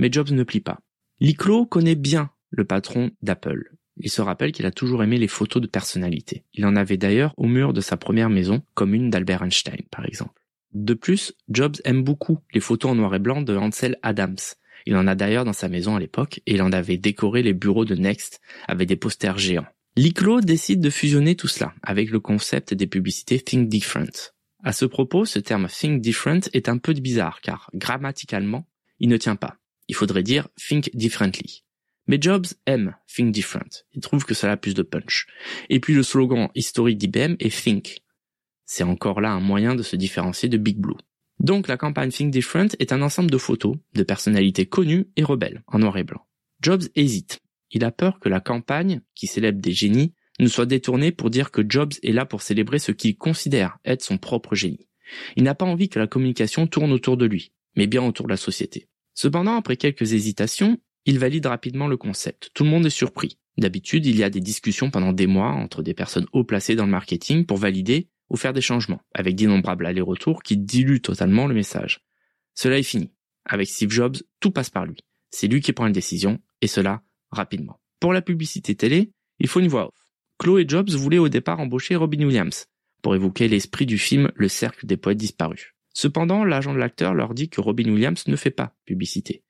mais 0.00 0.10
Jobs 0.10 0.32
ne 0.32 0.42
plie 0.42 0.60
pas. 0.60 0.80
Liclo 1.20 1.66
connaît 1.66 1.94
bien 1.94 2.30
le 2.48 2.64
patron 2.64 3.10
d'Apple. 3.22 3.76
Il 3.98 4.10
se 4.10 4.22
rappelle 4.22 4.50
qu'il 4.50 4.64
a 4.64 4.70
toujours 4.70 5.04
aimé 5.04 5.18
les 5.18 5.28
photos 5.28 5.60
de 5.60 5.66
personnalité. 5.66 6.44
Il 6.54 6.64
en 6.64 6.74
avait 6.74 6.96
d'ailleurs 6.96 7.34
au 7.36 7.46
mur 7.46 7.74
de 7.74 7.82
sa 7.82 7.98
première 7.98 8.30
maison, 8.30 8.62
comme 8.74 8.94
une 8.94 9.10
d'Albert 9.10 9.42
Einstein 9.42 9.82
par 9.90 10.06
exemple. 10.06 10.40
De 10.72 10.94
plus, 10.94 11.34
Jobs 11.50 11.76
aime 11.84 12.02
beaucoup 12.02 12.38
les 12.54 12.60
photos 12.60 12.92
en 12.92 12.94
noir 12.94 13.14
et 13.14 13.18
blanc 13.18 13.42
de 13.42 13.54
Ansel 13.54 13.98
Adams. 14.02 14.38
Il 14.86 14.96
en 14.96 15.06
a 15.06 15.14
d'ailleurs 15.14 15.44
dans 15.44 15.52
sa 15.52 15.68
maison 15.68 15.96
à 15.96 16.00
l'époque 16.00 16.40
et 16.46 16.54
il 16.54 16.62
en 16.62 16.72
avait 16.72 16.96
décoré 16.96 17.42
les 17.42 17.52
bureaux 17.52 17.84
de 17.84 17.94
Next 17.94 18.40
avec 18.66 18.88
des 18.88 18.96
posters 18.96 19.36
géants. 19.36 19.66
Liclo 19.96 20.40
décide 20.40 20.80
de 20.80 20.88
fusionner 20.88 21.34
tout 21.34 21.48
cela 21.48 21.74
avec 21.82 22.10
le 22.10 22.20
concept 22.20 22.72
des 22.72 22.86
publicités 22.86 23.38
Think 23.38 23.68
Different. 23.68 24.32
À 24.62 24.72
ce 24.72 24.86
propos, 24.86 25.26
ce 25.26 25.40
terme 25.40 25.68
Think 25.68 26.00
Different 26.00 26.48
est 26.54 26.70
un 26.70 26.78
peu 26.78 26.94
bizarre 26.94 27.40
car 27.42 27.68
grammaticalement, 27.74 28.66
il 28.98 29.10
ne 29.10 29.16
tient 29.18 29.36
pas. 29.36 29.59
Il 29.90 29.94
faudrait 29.96 30.22
dire 30.22 30.46
think 30.56 30.88
differently. 30.94 31.64
Mais 32.06 32.18
Jobs 32.20 32.46
aime 32.64 32.94
think 33.12 33.32
different. 33.32 33.84
Il 33.92 34.00
trouve 34.00 34.24
que 34.24 34.34
ça 34.34 34.52
a 34.52 34.56
plus 34.56 34.72
de 34.72 34.82
punch. 34.82 35.26
Et 35.68 35.80
puis 35.80 35.94
le 35.94 36.04
slogan 36.04 36.48
historique 36.54 36.96
d'IBM 36.96 37.34
est 37.40 37.50
think. 37.50 38.04
C'est 38.66 38.84
encore 38.84 39.20
là 39.20 39.32
un 39.32 39.40
moyen 39.40 39.74
de 39.74 39.82
se 39.82 39.96
différencier 39.96 40.48
de 40.48 40.58
Big 40.58 40.78
Blue. 40.78 40.94
Donc 41.40 41.66
la 41.66 41.76
campagne 41.76 42.12
Think 42.12 42.30
Different 42.30 42.68
est 42.78 42.92
un 42.92 43.02
ensemble 43.02 43.32
de 43.32 43.36
photos 43.36 43.78
de 43.94 44.04
personnalités 44.04 44.64
connues 44.64 45.08
et 45.16 45.24
rebelles, 45.24 45.64
en 45.66 45.80
noir 45.80 45.98
et 45.98 46.04
blanc. 46.04 46.24
Jobs 46.62 46.84
hésite. 46.94 47.40
Il 47.72 47.82
a 47.82 47.90
peur 47.90 48.20
que 48.20 48.28
la 48.28 48.38
campagne, 48.38 49.00
qui 49.16 49.26
célèbre 49.26 49.60
des 49.60 49.72
génies, 49.72 50.14
ne 50.38 50.46
soit 50.46 50.66
détournée 50.66 51.10
pour 51.10 51.30
dire 51.30 51.50
que 51.50 51.68
Jobs 51.68 51.94
est 52.04 52.12
là 52.12 52.26
pour 52.26 52.42
célébrer 52.42 52.78
ce 52.78 52.92
qu'il 52.92 53.16
considère 53.16 53.78
être 53.84 54.04
son 54.04 54.18
propre 54.18 54.54
génie. 54.54 54.88
Il 55.34 55.42
n'a 55.42 55.56
pas 55.56 55.66
envie 55.66 55.88
que 55.88 55.98
la 55.98 56.06
communication 56.06 56.68
tourne 56.68 56.92
autour 56.92 57.16
de 57.16 57.26
lui, 57.26 57.52
mais 57.74 57.88
bien 57.88 58.04
autour 58.04 58.26
de 58.26 58.30
la 58.30 58.36
société. 58.36 58.86
Cependant, 59.14 59.56
après 59.56 59.76
quelques 59.76 60.12
hésitations, 60.12 60.78
il 61.04 61.18
valide 61.18 61.46
rapidement 61.46 61.88
le 61.88 61.96
concept. 61.96 62.50
Tout 62.54 62.64
le 62.64 62.70
monde 62.70 62.86
est 62.86 62.90
surpris. 62.90 63.38
D'habitude, 63.58 64.06
il 64.06 64.16
y 64.16 64.22
a 64.22 64.30
des 64.30 64.40
discussions 64.40 64.90
pendant 64.90 65.12
des 65.12 65.26
mois 65.26 65.50
entre 65.50 65.82
des 65.82 65.94
personnes 65.94 66.26
haut 66.32 66.44
placées 66.44 66.76
dans 66.76 66.84
le 66.84 66.90
marketing 66.90 67.46
pour 67.46 67.58
valider 67.58 68.08
ou 68.28 68.36
faire 68.36 68.52
des 68.52 68.60
changements, 68.60 69.02
avec 69.12 69.34
d'innombrables 69.34 69.86
allers-retours 69.86 70.42
qui 70.42 70.56
diluent 70.56 71.00
totalement 71.00 71.46
le 71.46 71.54
message. 71.54 72.00
Cela 72.54 72.78
est 72.78 72.84
fini. 72.84 73.12
Avec 73.44 73.68
Steve 73.68 73.90
Jobs, 73.90 74.16
tout 74.38 74.50
passe 74.50 74.70
par 74.70 74.86
lui. 74.86 74.98
C'est 75.30 75.48
lui 75.48 75.60
qui 75.60 75.72
prend 75.72 75.86
une 75.86 75.92
décision, 75.92 76.40
et 76.60 76.66
cela 76.66 77.02
rapidement. 77.30 77.80
Pour 77.98 78.12
la 78.12 78.22
publicité 78.22 78.74
télé, 78.74 79.12
il 79.40 79.48
faut 79.48 79.60
une 79.60 79.68
voix 79.68 79.88
off. 79.88 80.10
Chloé 80.38 80.64
Jobs 80.66 80.90
voulait 80.90 81.18
au 81.18 81.28
départ 81.28 81.60
embaucher 81.60 81.96
Robin 81.96 82.24
Williams 82.24 82.66
pour 83.02 83.14
évoquer 83.14 83.48
l'esprit 83.48 83.86
du 83.86 83.98
film 83.98 84.30
Le 84.34 84.48
cercle 84.48 84.86
des 84.86 84.96
poètes 84.96 85.18
disparus. 85.18 85.74
Cependant, 85.92 86.44
l'agent 86.44 86.72
de 86.72 86.78
l'acteur 86.78 87.14
leur 87.14 87.34
dit 87.34 87.48
que 87.48 87.60
Robin 87.60 87.90
Williams 87.90 88.26
ne 88.26 88.36
fait 88.36 88.50
pas 88.50 88.74
publicité. 88.84 89.42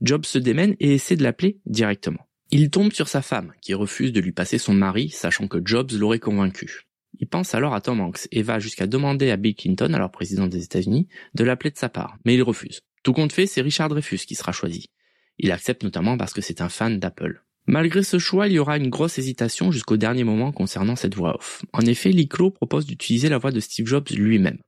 Jobs 0.00 0.24
se 0.24 0.38
démène 0.38 0.76
et 0.80 0.94
essaie 0.94 1.16
de 1.16 1.22
l'appeler 1.22 1.60
directement. 1.66 2.26
Il 2.50 2.70
tombe 2.70 2.92
sur 2.92 3.08
sa 3.08 3.22
femme, 3.22 3.52
qui 3.60 3.74
refuse 3.74 4.12
de 4.12 4.20
lui 4.20 4.32
passer 4.32 4.58
son 4.58 4.74
mari, 4.74 5.10
sachant 5.10 5.46
que 5.46 5.58
Jobs 5.64 5.92
l'aurait 5.92 6.18
convaincu. 6.18 6.86
Il 7.18 7.28
pense 7.28 7.54
alors 7.54 7.74
à 7.74 7.80
Tom 7.80 8.00
Hanks 8.00 8.28
et 8.32 8.42
va 8.42 8.58
jusqu'à 8.58 8.86
demander 8.86 9.30
à 9.30 9.36
Bill 9.36 9.54
Clinton, 9.54 9.92
alors 9.92 10.10
président 10.10 10.46
des 10.46 10.64
États-Unis, 10.64 11.06
de 11.34 11.44
l'appeler 11.44 11.70
de 11.70 11.76
sa 11.76 11.88
part, 11.88 12.16
mais 12.24 12.34
il 12.34 12.42
refuse. 12.42 12.80
Tout 13.02 13.12
compte 13.12 13.32
fait, 13.32 13.46
c'est 13.46 13.60
Richard 13.60 13.88
Dreyfus 13.88 14.18
qui 14.18 14.34
sera 14.34 14.52
choisi. 14.52 14.90
Il 15.38 15.52
accepte 15.52 15.84
notamment 15.84 16.16
parce 16.16 16.32
que 16.32 16.40
c'est 16.40 16.60
un 16.60 16.68
fan 16.68 16.98
d'Apple. 16.98 17.42
Malgré 17.66 18.02
ce 18.02 18.18
choix, 18.18 18.48
il 18.48 18.54
y 18.54 18.58
aura 18.58 18.76
une 18.76 18.88
grosse 18.88 19.18
hésitation 19.18 19.70
jusqu'au 19.70 19.96
dernier 19.96 20.24
moment 20.24 20.50
concernant 20.50 20.96
cette 20.96 21.14
voix 21.14 21.36
off. 21.36 21.62
En 21.72 21.82
effet, 21.82 22.10
Liclo 22.10 22.50
propose 22.50 22.86
d'utiliser 22.86 23.28
la 23.28 23.38
voix 23.38 23.52
de 23.52 23.60
Steve 23.60 23.86
Jobs 23.86 24.08
lui-même. 24.10 24.58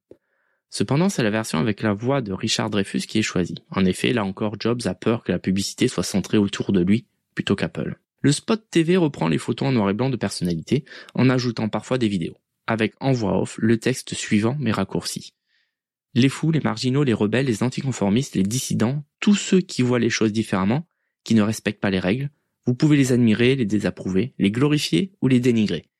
Cependant, 0.72 1.10
c'est 1.10 1.22
la 1.22 1.30
version 1.30 1.58
avec 1.58 1.82
la 1.82 1.92
voix 1.92 2.22
de 2.22 2.32
Richard 2.32 2.70
Dreyfus 2.70 3.00
qui 3.00 3.18
est 3.18 3.22
choisie. 3.22 3.62
En 3.70 3.84
effet, 3.84 4.14
là 4.14 4.24
encore, 4.24 4.56
Jobs 4.58 4.86
a 4.86 4.94
peur 4.94 5.22
que 5.22 5.30
la 5.30 5.38
publicité 5.38 5.86
soit 5.86 6.02
centrée 6.02 6.38
autour 6.38 6.72
de 6.72 6.80
lui 6.80 7.04
plutôt 7.34 7.54
qu'Apple. 7.54 7.98
Le 8.22 8.32
spot 8.32 8.64
TV 8.70 8.96
reprend 8.96 9.28
les 9.28 9.36
photos 9.36 9.68
en 9.68 9.72
noir 9.72 9.90
et 9.90 9.92
blanc 9.92 10.08
de 10.08 10.16
personnalités, 10.16 10.86
en 11.14 11.28
ajoutant 11.28 11.68
parfois 11.68 11.98
des 11.98 12.08
vidéos, 12.08 12.38
avec 12.66 12.94
en 13.00 13.12
voix 13.12 13.38
off 13.38 13.58
le 13.58 13.76
texte 13.76 14.14
suivant 14.14 14.56
mais 14.58 14.72
raccourci. 14.72 15.34
Les 16.14 16.30
fous, 16.30 16.50
les 16.50 16.60
marginaux, 16.60 17.04
les 17.04 17.12
rebelles, 17.12 17.46
les 17.46 17.62
anticonformistes, 17.62 18.34
les 18.34 18.42
dissidents, 18.42 19.04
tous 19.20 19.34
ceux 19.34 19.60
qui 19.60 19.82
voient 19.82 19.98
les 19.98 20.08
choses 20.08 20.32
différemment, 20.32 20.86
qui 21.22 21.34
ne 21.34 21.42
respectent 21.42 21.82
pas 21.82 21.90
les 21.90 22.00
règles, 22.00 22.30
vous 22.64 22.74
pouvez 22.74 22.96
les 22.96 23.12
admirer, 23.12 23.56
les 23.56 23.66
désapprouver, 23.66 24.32
les 24.38 24.50
glorifier 24.50 25.12
ou 25.20 25.28
les 25.28 25.40
dénigrer. 25.40 25.90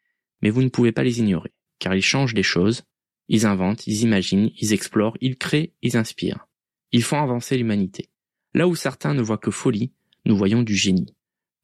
Mais 0.40 0.48
vous 0.48 0.62
ne 0.62 0.70
pouvez 0.70 0.92
pas 0.92 1.04
les 1.04 1.18
ignorer, 1.18 1.52
car 1.78 1.94
ils 1.94 2.00
changent 2.00 2.34
les 2.34 2.42
choses, 2.42 2.84
ils 3.28 3.46
inventent, 3.46 3.86
ils 3.86 4.02
imaginent, 4.02 4.50
ils 4.58 4.72
explorent, 4.72 5.16
ils 5.20 5.36
créent, 5.36 5.72
ils 5.82 5.96
inspirent. 5.96 6.48
Ils 6.92 7.02
font 7.02 7.20
avancer 7.20 7.56
l'humanité. 7.56 8.10
Là 8.54 8.68
où 8.68 8.74
certains 8.74 9.14
ne 9.14 9.22
voient 9.22 9.38
que 9.38 9.50
folie, 9.50 9.92
nous 10.24 10.36
voyons 10.36 10.62
du 10.62 10.74
génie. 10.74 11.14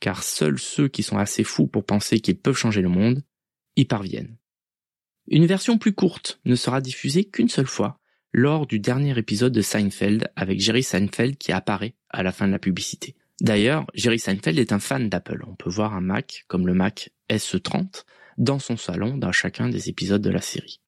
Car 0.01 0.23
seuls 0.23 0.59
ceux 0.59 0.89
qui 0.89 1.03
sont 1.03 1.19
assez 1.19 1.45
fous 1.45 1.67
pour 1.67 1.85
penser 1.85 2.21
qu'ils 2.21 2.39
peuvent 2.39 2.57
changer 2.57 2.81
le 2.81 2.89
monde 2.89 3.23
y 3.77 3.85
parviennent. 3.85 4.37
Une 5.29 5.47
version 5.47 5.77
plus 5.77 5.93
courte 5.93 6.41
ne 6.45 6.55
sera 6.55 6.81
diffusée 6.81 7.25
qu'une 7.25 7.49
seule 7.49 7.67
fois, 7.67 8.01
lors 8.33 8.67
du 8.67 8.81
dernier 8.81 9.17
épisode 9.19 9.53
de 9.53 9.61
Seinfeld 9.63 10.31
avec 10.37 10.61
Jerry 10.61 10.83
Seinfeld 10.83 11.37
qui 11.37 11.53
apparaît 11.53 11.95
à 12.11 12.23
la 12.23 12.33
fin 12.33 12.47
de 12.47 12.53
la 12.53 12.59
publicité. 12.59 13.15
D'ailleurs, 13.41 13.87
Jerry 13.95 14.19
Seinfeld 14.19 14.59
est 14.59 14.73
un 14.73 14.81
fan 14.81 15.09
d'Apple. 15.09 15.45
On 15.47 15.55
peut 15.55 15.71
voir 15.71 15.95
un 15.95 16.01
Mac, 16.01 16.45
comme 16.49 16.67
le 16.67 16.75
Mac 16.75 17.11
SE30, 17.31 18.05
dans 18.37 18.59
son 18.59 18.77
salon 18.77 19.17
dans 19.17 19.33
chacun 19.33 19.69
des 19.69 19.89
épisodes 19.89 20.23
de 20.23 20.31
la 20.31 20.41
série. 20.41 20.81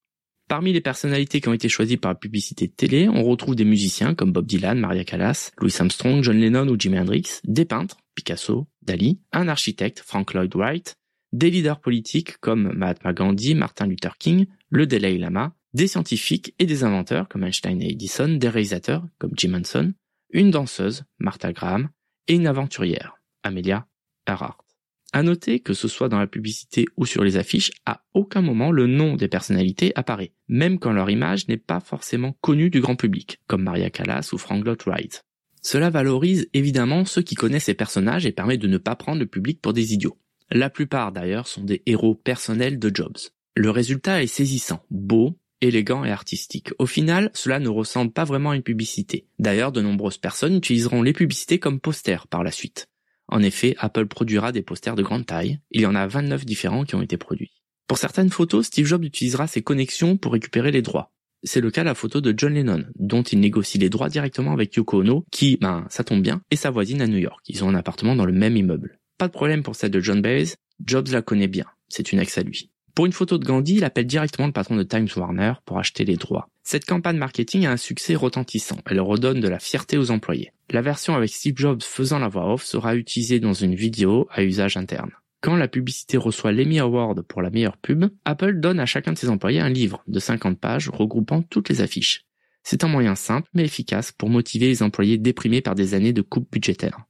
Parmi 0.50 0.72
les 0.72 0.80
personnalités 0.80 1.40
qui 1.40 1.48
ont 1.48 1.52
été 1.52 1.68
choisies 1.68 1.96
par 1.96 2.10
la 2.10 2.16
publicité 2.16 2.66
de 2.66 2.72
télé, 2.72 3.08
on 3.08 3.22
retrouve 3.22 3.54
des 3.54 3.64
musiciens 3.64 4.16
comme 4.16 4.32
Bob 4.32 4.46
Dylan, 4.46 4.80
Maria 4.80 5.04
Callas, 5.04 5.52
Louis 5.58 5.72
Armstrong, 5.78 6.24
John 6.24 6.40
Lennon 6.40 6.66
ou 6.66 6.76
Jimi 6.76 6.98
Hendrix, 6.98 7.40
des 7.44 7.64
peintres, 7.64 7.98
Picasso, 8.16 8.66
Dali, 8.82 9.20
un 9.30 9.46
architecte, 9.46 10.00
Frank 10.04 10.34
Lloyd 10.34 10.52
Wright, 10.56 10.96
des 11.32 11.50
leaders 11.50 11.78
politiques 11.78 12.38
comme 12.38 12.72
Mahatma 12.72 13.12
Gandhi, 13.12 13.54
Martin 13.54 13.86
Luther 13.86 14.18
King, 14.18 14.46
le 14.70 14.88
Dalai 14.88 15.18
Lama, 15.18 15.54
des 15.72 15.86
scientifiques 15.86 16.52
et 16.58 16.66
des 16.66 16.82
inventeurs 16.82 17.28
comme 17.28 17.44
Einstein 17.44 17.80
et 17.80 17.92
Edison, 17.92 18.30
des 18.36 18.48
réalisateurs 18.48 19.06
comme 19.20 19.34
Jim 19.36 19.54
Henson, 19.54 19.92
une 20.32 20.50
danseuse, 20.50 21.04
Martha 21.20 21.52
Graham, 21.52 21.90
et 22.26 22.34
une 22.34 22.48
aventurière, 22.48 23.20
Amelia 23.44 23.86
Earhart. 24.26 24.64
À 25.12 25.24
noter 25.24 25.58
que 25.58 25.74
ce 25.74 25.88
soit 25.88 26.08
dans 26.08 26.20
la 26.20 26.28
publicité 26.28 26.86
ou 26.96 27.04
sur 27.04 27.24
les 27.24 27.36
affiches, 27.36 27.72
à 27.84 28.04
aucun 28.14 28.42
moment 28.42 28.70
le 28.70 28.86
nom 28.86 29.16
des 29.16 29.26
personnalités 29.26 29.92
apparaît, 29.96 30.32
même 30.48 30.78
quand 30.78 30.92
leur 30.92 31.10
image 31.10 31.48
n'est 31.48 31.56
pas 31.56 31.80
forcément 31.80 32.36
connue 32.40 32.70
du 32.70 32.80
grand 32.80 32.94
public, 32.94 33.40
comme 33.48 33.64
Maria 33.64 33.90
Callas 33.90 34.30
ou 34.32 34.38
Frank 34.38 34.64
Lloyd 34.64 34.80
Wright. 34.86 35.24
Cela 35.62 35.90
valorise 35.90 36.48
évidemment 36.54 37.04
ceux 37.04 37.22
qui 37.22 37.34
connaissent 37.34 37.64
ces 37.64 37.74
personnages 37.74 38.24
et 38.24 38.32
permet 38.32 38.56
de 38.56 38.68
ne 38.68 38.78
pas 38.78 38.94
prendre 38.94 39.18
le 39.18 39.26
public 39.26 39.60
pour 39.60 39.72
des 39.72 39.92
idiots. 39.92 40.16
La 40.50 40.70
plupart 40.70 41.12
d'ailleurs 41.12 41.48
sont 41.48 41.64
des 41.64 41.82
héros 41.86 42.14
personnels 42.14 42.78
de 42.78 42.90
Jobs. 42.94 43.18
Le 43.56 43.70
résultat 43.70 44.22
est 44.22 44.28
saisissant, 44.28 44.84
beau, 44.90 45.36
élégant 45.60 46.04
et 46.04 46.10
artistique. 46.10 46.70
Au 46.78 46.86
final, 46.86 47.30
cela 47.34 47.58
ne 47.58 47.68
ressemble 47.68 48.12
pas 48.12 48.24
vraiment 48.24 48.50
à 48.50 48.56
une 48.56 48.62
publicité. 48.62 49.26
D'ailleurs, 49.38 49.72
de 49.72 49.82
nombreuses 49.82 50.18
personnes 50.18 50.56
utiliseront 50.56 51.02
les 51.02 51.12
publicités 51.12 51.58
comme 51.58 51.80
posters 51.80 52.26
par 52.26 52.42
la 52.42 52.50
suite. 52.50 52.89
En 53.30 53.42
effet, 53.42 53.76
Apple 53.78 54.06
produira 54.06 54.52
des 54.52 54.62
posters 54.62 54.96
de 54.96 55.02
grande 55.02 55.24
taille. 55.24 55.60
Il 55.70 55.80
y 55.80 55.86
en 55.86 55.94
a 55.94 56.06
29 56.06 56.44
différents 56.44 56.84
qui 56.84 56.96
ont 56.96 57.02
été 57.02 57.16
produits. 57.16 57.52
Pour 57.86 57.98
certaines 57.98 58.30
photos, 58.30 58.66
Steve 58.66 58.86
Jobs 58.86 59.04
utilisera 59.04 59.46
ses 59.46 59.62
connexions 59.62 60.16
pour 60.16 60.32
récupérer 60.32 60.72
les 60.72 60.82
droits. 60.82 61.12
C'est 61.42 61.60
le 61.60 61.70
cas 61.70 61.82
de 61.82 61.86
la 61.86 61.94
photo 61.94 62.20
de 62.20 62.34
John 62.36 62.52
Lennon, 62.52 62.84
dont 62.96 63.22
il 63.22 63.40
négocie 63.40 63.78
les 63.78 63.88
droits 63.88 64.08
directement 64.08 64.52
avec 64.52 64.74
Yoko 64.74 65.00
Ono, 65.00 65.24
qui, 65.30 65.56
ben, 65.60 65.86
ça 65.88 66.04
tombe 66.04 66.22
bien, 66.22 66.42
est 66.50 66.56
sa 66.56 66.70
voisine 66.70 67.00
à 67.00 67.06
New 67.06 67.18
York. 67.18 67.40
Ils 67.48 67.64
ont 67.64 67.68
un 67.68 67.74
appartement 67.74 68.14
dans 68.14 68.26
le 68.26 68.32
même 68.32 68.56
immeuble. 68.56 68.98
Pas 69.16 69.28
de 69.28 69.32
problème 69.32 69.62
pour 69.62 69.74
celle 69.74 69.90
de 69.90 70.00
John 70.00 70.20
Baez, 70.20 70.54
Jobs 70.84 71.08
la 71.08 71.22
connaît 71.22 71.48
bien. 71.48 71.66
C'est 71.88 72.12
une 72.12 72.18
ex 72.18 72.36
à 72.36 72.42
lui. 72.42 72.70
Pour 73.00 73.06
une 73.06 73.12
photo 73.12 73.38
de 73.38 73.46
Gandhi, 73.46 73.76
il 73.76 73.84
appelle 73.84 74.06
directement 74.06 74.46
le 74.46 74.52
patron 74.52 74.76
de 74.76 74.82
Times 74.82 75.08
Warner 75.16 75.54
pour 75.64 75.78
acheter 75.78 76.04
les 76.04 76.16
droits. 76.16 76.50
Cette 76.62 76.84
campagne 76.84 77.16
marketing 77.16 77.64
a 77.64 77.72
un 77.72 77.78
succès 77.78 78.14
retentissant. 78.14 78.76
Elle 78.84 79.00
redonne 79.00 79.40
de 79.40 79.48
la 79.48 79.58
fierté 79.58 79.96
aux 79.96 80.10
employés. 80.10 80.52
La 80.68 80.82
version 80.82 81.14
avec 81.14 81.30
Steve 81.30 81.56
Jobs 81.56 81.82
faisant 81.82 82.18
la 82.18 82.28
voix 82.28 82.52
off 82.52 82.62
sera 82.62 82.96
utilisée 82.96 83.40
dans 83.40 83.54
une 83.54 83.74
vidéo 83.74 84.28
à 84.30 84.42
usage 84.42 84.76
interne. 84.76 85.12
Quand 85.40 85.56
la 85.56 85.66
publicité 85.66 86.18
reçoit 86.18 86.52
l'Emmy 86.52 86.78
Award 86.78 87.22
pour 87.22 87.40
la 87.40 87.48
meilleure 87.48 87.78
pub, 87.78 88.04
Apple 88.26 88.60
donne 88.60 88.80
à 88.80 88.84
chacun 88.84 89.14
de 89.14 89.18
ses 89.18 89.30
employés 89.30 89.60
un 89.60 89.70
livre 89.70 90.02
de 90.06 90.18
50 90.18 90.60
pages 90.60 90.90
regroupant 90.90 91.40
toutes 91.40 91.70
les 91.70 91.80
affiches. 91.80 92.26
C'est 92.64 92.84
un 92.84 92.88
moyen 92.88 93.14
simple 93.14 93.48
mais 93.54 93.64
efficace 93.64 94.12
pour 94.12 94.28
motiver 94.28 94.66
les 94.68 94.82
employés 94.82 95.16
déprimés 95.16 95.62
par 95.62 95.74
des 95.74 95.94
années 95.94 96.12
de 96.12 96.20
coupe 96.20 96.52
budgétaire. 96.52 97.06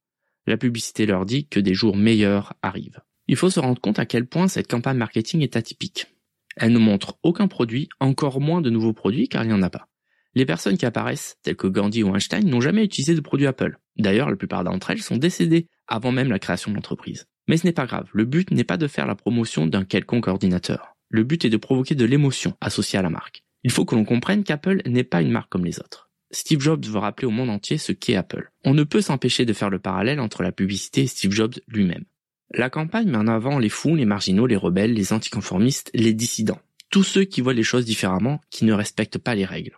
La 0.47 0.57
publicité 0.57 1.05
leur 1.05 1.27
dit 1.27 1.49
que 1.49 1.59
des 1.59 1.75
jours 1.75 1.97
meilleurs 1.97 2.55
arrivent. 2.63 3.01
Il 3.31 3.37
faut 3.37 3.49
se 3.49 3.61
rendre 3.61 3.81
compte 3.81 4.01
à 4.01 4.07
quel 4.07 4.27
point 4.27 4.49
cette 4.49 4.67
campagne 4.67 4.97
marketing 4.97 5.43
est 5.43 5.55
atypique. 5.55 6.09
Elle 6.57 6.73
ne 6.73 6.81
montre 6.81 7.17
aucun 7.23 7.47
produit, 7.47 7.89
encore 8.01 8.41
moins 8.41 8.61
de 8.61 8.71
nouveaux 8.71 8.93
produits 8.93 9.29
car 9.29 9.45
il 9.45 9.47
n'y 9.47 9.53
en 9.53 9.63
a 9.63 9.71
pas. 9.71 9.87
Les 10.35 10.45
personnes 10.45 10.77
qui 10.77 10.85
apparaissent, 10.85 11.37
telles 11.45 11.55
que 11.55 11.69
Gandhi 11.69 12.03
ou 12.03 12.13
Einstein, 12.13 12.45
n'ont 12.51 12.61
jamais 12.61 12.83
utilisé 12.83 13.15
de 13.15 13.21
produits 13.21 13.47
Apple. 13.47 13.79
D'ailleurs, 13.97 14.31
la 14.31 14.35
plupart 14.35 14.65
d'entre 14.65 14.91
elles 14.91 15.01
sont 15.01 15.17
décédées 15.17 15.69
avant 15.87 16.11
même 16.11 16.29
la 16.29 16.41
création 16.41 16.73
de 16.73 16.75
l'entreprise. 16.75 17.29
Mais 17.47 17.57
ce 17.57 17.69
n'est 17.69 17.73
pas 17.73 17.87
grave, 17.87 18.09
le 18.13 18.25
but 18.25 18.51
n'est 18.51 18.65
pas 18.65 18.77
de 18.77 18.89
faire 18.89 19.07
la 19.07 19.15
promotion 19.15 19.69
d'un 19.69 19.85
quelconque 19.85 20.27
ordinateur. 20.27 20.97
Le 21.09 21.23
but 21.23 21.45
est 21.45 21.51
de 21.51 21.57
provoquer 21.57 21.95
de 21.95 22.05
l'émotion 22.05 22.57
associée 22.61 22.99
à 22.99 23.03
la 23.03 23.11
marque. 23.11 23.45
Il 23.63 23.71
faut 23.71 23.85
que 23.85 23.95
l'on 23.95 24.05
comprenne 24.05 24.43
qu'Apple 24.43 24.83
n'est 24.87 25.05
pas 25.05 25.23
une 25.23 25.31
marque 25.31 25.51
comme 25.51 25.65
les 25.65 25.79
autres. 25.79 26.11
Steve 26.33 26.61
Jobs 26.61 26.85
veut 26.85 26.99
rappeler 26.99 27.29
au 27.29 27.31
monde 27.31 27.51
entier 27.51 27.79
ce 27.79 27.93
qu'est 27.93 28.17
Apple. 28.17 28.51
On 28.65 28.75
ne 28.75 28.83
peut 28.83 29.03
s'empêcher 29.03 29.45
de 29.45 29.53
faire 29.53 29.71
le 29.71 29.79
parallèle 29.79 30.19
entre 30.19 30.43
la 30.43 30.51
publicité 30.51 31.03
et 31.03 31.07
Steve 31.07 31.31
Jobs 31.31 31.55
lui-même. 31.69 32.07
La 32.53 32.69
campagne 32.69 33.09
met 33.09 33.17
en 33.17 33.29
avant 33.29 33.59
les 33.59 33.69
fous, 33.69 33.95
les 33.95 34.05
marginaux, 34.05 34.47
les 34.47 34.57
rebelles, 34.57 34.93
les 34.93 35.13
anticonformistes, 35.13 35.91
les 35.95 36.13
dissidents. 36.13 36.61
Tous 36.91 37.05
ceux 37.05 37.25
qui 37.25 37.41
voient 37.41 37.55
les 37.55 37.63
choses 37.63 37.85
différemment, 37.85 38.41
qui 38.51 38.65
ne 38.65 38.73
respectent 38.73 39.19
pas 39.19 39.37
les 39.37 39.45
règles. 39.45 39.77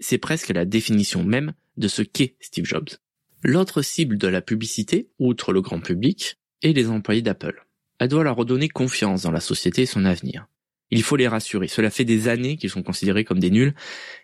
C'est 0.00 0.18
presque 0.18 0.48
la 0.48 0.64
définition 0.64 1.22
même 1.22 1.52
de 1.76 1.86
ce 1.86 2.02
qu'est 2.02 2.34
Steve 2.40 2.64
Jobs. 2.64 2.88
L'autre 3.44 3.82
cible 3.82 4.18
de 4.18 4.26
la 4.26 4.40
publicité, 4.40 5.10
outre 5.20 5.52
le 5.52 5.60
grand 5.60 5.78
public, 5.78 6.38
est 6.62 6.72
les 6.72 6.88
employés 6.88 7.22
d'Apple. 7.22 7.64
Elle 8.00 8.08
doit 8.08 8.24
leur 8.24 8.34
redonner 8.34 8.68
confiance 8.68 9.22
dans 9.22 9.30
la 9.30 9.40
société 9.40 9.82
et 9.82 9.86
son 9.86 10.04
avenir. 10.04 10.48
Il 10.90 11.04
faut 11.04 11.16
les 11.16 11.28
rassurer. 11.28 11.68
Cela 11.68 11.90
fait 11.90 12.04
des 12.04 12.26
années 12.26 12.56
qu'ils 12.56 12.70
sont 12.70 12.82
considérés 12.82 13.24
comme 13.24 13.38
des 13.38 13.50
nuls 13.50 13.74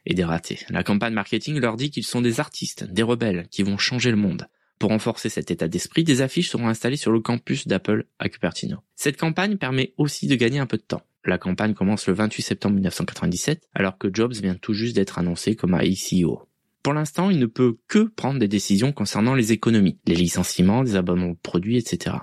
et 0.07 0.15
des 0.15 0.25
ratés. 0.25 0.61
La 0.71 0.83
campagne 0.83 1.15
marketing 1.15 1.61
leur 1.61 1.77
dit 1.77 1.91
qu'ils 1.91 2.05
sont 2.05 2.23
des 2.23 2.41
artistes, 2.41 2.85
des 2.85 3.03
rebelles, 3.03 3.47
qui 3.51 3.63
vont 3.63 3.79
changer 3.79 4.11
le 4.11 4.17
monde. 4.17 4.49
Pour 4.79 4.91
renforcer 4.91 5.29
cet 5.29 5.51
état 5.51 5.69
d'esprit, 5.69 6.05
des 6.05 6.21
affiches 6.21 6.51
seront 6.51 6.69
installées 6.69 6.97
sur 6.97 7.13
le 7.13 7.21
campus 7.21 7.67
d'Apple 7.67 8.07
à 8.19 8.29
Cupertino. 8.29 8.79
Cette 8.97 9.17
campagne 9.17 9.57
permet 9.57 9.95
aussi 9.97 10.27
de 10.27 10.35
gagner 10.35 10.59
un 10.59 10.67
peu 10.67 10.77
de 10.77 10.83
temps. 10.83 11.03
La 11.25 11.39
campagne 11.39 11.75
commence 11.75 12.07
le 12.07 12.13
28 12.13 12.43
septembre 12.43 12.75
1997, 12.75 13.69
alors 13.75 13.97
que 13.97 14.09
Jobs 14.13 14.35
vient 14.35 14.57
tout 14.57 14.75
juste 14.75 14.97
d'être 14.97 15.19
annoncé 15.19 15.57
comme 15.57 15.79
CEO. 15.79 16.49
Pour 16.83 16.93
l'instant, 16.93 17.31
il 17.31 17.39
ne 17.39 17.47
peut 17.47 17.79
que 17.89 18.01
prendre 18.01 18.39
des 18.39 18.49
décisions 18.49 18.93
concernant 18.93 19.35
les 19.35 19.53
économies, 19.53 19.99
les 20.07 20.17
licenciements, 20.17 20.83
les 20.83 20.97
abonnements 20.97 21.31
de 21.31 21.39
produits, 21.43 21.79
etc. 21.79 22.17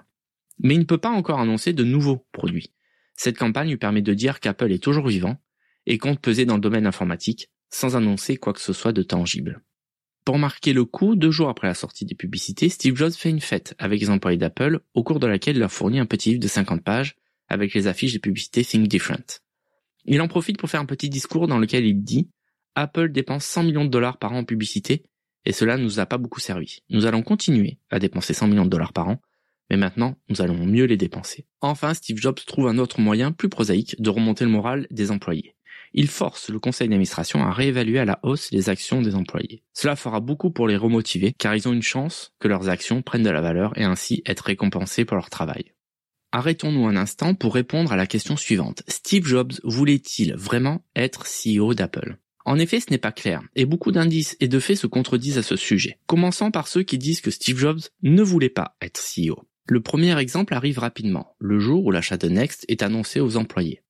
Mais 0.59 0.75
il 0.75 0.79
ne 0.79 0.85
peut 0.85 0.99
pas 0.99 1.09
encore 1.09 1.39
annoncer 1.39 1.73
de 1.73 1.83
nouveaux 1.83 2.27
produits. 2.31 2.71
Cette 3.15 3.37
campagne 3.37 3.69
lui 3.69 3.77
permet 3.77 4.03
de 4.03 4.13
dire 4.13 4.39
qu'Apple 4.39 4.71
est 4.71 4.83
toujours 4.83 5.07
vivant 5.07 5.41
et 5.87 5.97
compte 5.97 6.19
peser 6.19 6.45
dans 6.45 6.55
le 6.55 6.61
domaine 6.61 6.85
informatique 6.85 7.49
sans 7.71 7.95
annoncer 7.95 8.37
quoi 8.37 8.53
que 8.53 8.61
ce 8.61 8.73
soit 8.73 8.93
de 8.93 9.01
tangible. 9.01 9.63
Pour 10.23 10.37
marquer 10.37 10.73
le 10.73 10.85
coup, 10.85 11.15
deux 11.15 11.31
jours 11.31 11.49
après 11.49 11.67
la 11.67 11.73
sortie 11.73 12.05
des 12.05 12.13
publicités, 12.13 12.69
Steve 12.69 12.95
Jobs 12.95 13.13
fait 13.13 13.29
une 13.29 13.41
fête 13.41 13.73
avec 13.79 13.99
les 13.99 14.09
employés 14.11 14.37
d'Apple, 14.37 14.81
au 14.93 15.03
cours 15.03 15.19
de 15.19 15.25
laquelle 15.25 15.55
il 15.55 15.59
leur 15.59 15.71
fournit 15.71 15.99
un 15.99 16.05
petit 16.05 16.29
livre 16.29 16.41
de 16.41 16.47
50 16.47 16.83
pages 16.83 17.15
avec 17.47 17.73
les 17.73 17.87
affiches 17.87 18.13
des 18.13 18.19
publicités 18.19 18.63
Think 18.63 18.87
Different. 18.87 19.41
Il 20.05 20.21
en 20.21 20.27
profite 20.27 20.57
pour 20.57 20.69
faire 20.69 20.79
un 20.79 20.85
petit 20.85 21.09
discours 21.09 21.47
dans 21.47 21.57
lequel 21.57 21.85
il 21.85 22.03
dit 22.03 22.29
Apple 22.75 23.11
dépense 23.11 23.45
100 23.45 23.63
millions 23.63 23.85
de 23.85 23.89
dollars 23.89 24.17
par 24.17 24.33
an 24.33 24.39
en 24.39 24.43
publicité, 24.43 25.03
et 25.45 25.51
cela 25.51 25.77
ne 25.77 25.83
nous 25.83 25.99
a 25.99 26.05
pas 26.05 26.19
beaucoup 26.19 26.39
servi. 26.39 26.83
Nous 26.89 27.07
allons 27.07 27.23
continuer 27.23 27.79
à 27.89 27.97
dépenser 27.97 28.33
100 28.33 28.47
millions 28.47 28.65
de 28.65 28.69
dollars 28.69 28.93
par 28.93 29.09
an, 29.09 29.21
mais 29.71 29.77
maintenant, 29.77 30.17
nous 30.29 30.41
allons 30.41 30.65
mieux 30.65 30.85
les 30.85 30.97
dépenser. 30.97 31.45
Enfin, 31.61 31.93
Steve 31.93 32.17
Jobs 32.17 32.39
trouve 32.45 32.67
un 32.67 32.77
autre 32.77 32.99
moyen 32.99 33.31
plus 33.31 33.49
prosaïque 33.49 33.95
de 33.99 34.09
remonter 34.09 34.45
le 34.45 34.51
moral 34.51 34.85
des 34.91 35.11
employés 35.11 35.55
il 35.93 36.07
force 36.07 36.49
le 36.49 36.59
conseil 36.59 36.87
d'administration 36.87 37.43
à 37.43 37.51
réévaluer 37.51 37.99
à 37.99 38.05
la 38.05 38.19
hausse 38.23 38.51
les 38.51 38.69
actions 38.69 39.01
des 39.01 39.15
employés. 39.15 39.63
Cela 39.73 39.95
fera 39.95 40.19
beaucoup 40.19 40.51
pour 40.51 40.67
les 40.67 40.77
remotiver 40.77 41.33
car 41.33 41.55
ils 41.55 41.67
ont 41.67 41.73
une 41.73 41.81
chance 41.81 42.33
que 42.39 42.47
leurs 42.47 42.69
actions 42.69 43.01
prennent 43.01 43.23
de 43.23 43.29
la 43.29 43.41
valeur 43.41 43.77
et 43.77 43.83
ainsi 43.83 44.21
être 44.25 44.45
récompensés 44.45 45.05
pour 45.05 45.17
leur 45.17 45.29
travail. 45.29 45.73
Arrêtons-nous 46.33 46.87
un 46.87 46.95
instant 46.95 47.33
pour 47.33 47.53
répondre 47.53 47.91
à 47.91 47.97
la 47.97 48.07
question 48.07 48.37
suivante. 48.37 48.83
Steve 48.87 49.25
Jobs 49.25 49.53
voulait-il 49.63 50.33
vraiment 50.35 50.81
être 50.95 51.25
CEO 51.25 51.73
d'Apple? 51.73 52.17
En 52.45 52.57
effet, 52.57 52.79
ce 52.79 52.89
n'est 52.89 52.97
pas 52.97 53.11
clair, 53.11 53.41
et 53.55 53.65
beaucoup 53.65 53.91
d'indices 53.91 54.37
et 54.39 54.47
de 54.47 54.59
faits 54.59 54.77
se 54.77 54.87
contredisent 54.87 55.37
à 55.37 55.43
ce 55.43 55.55
sujet. 55.55 55.99
Commençons 56.07 56.49
par 56.49 56.67
ceux 56.67 56.83
qui 56.83 56.97
disent 56.97 57.21
que 57.21 57.31
Steve 57.31 57.57
Jobs 57.57 57.81
ne 58.01 58.23
voulait 58.23 58.49
pas 58.49 58.77
être 58.81 59.01
CEO. 59.01 59.45
Le 59.67 59.81
premier 59.81 60.17
exemple 60.19 60.53
arrive 60.53 60.79
rapidement, 60.79 61.35
le 61.37 61.59
jour 61.59 61.85
où 61.85 61.91
l'achat 61.91 62.17
de 62.17 62.29
Next 62.29 62.65
est 62.67 62.81
annoncé 62.81 63.19
aux 63.19 63.37
employés. 63.37 63.83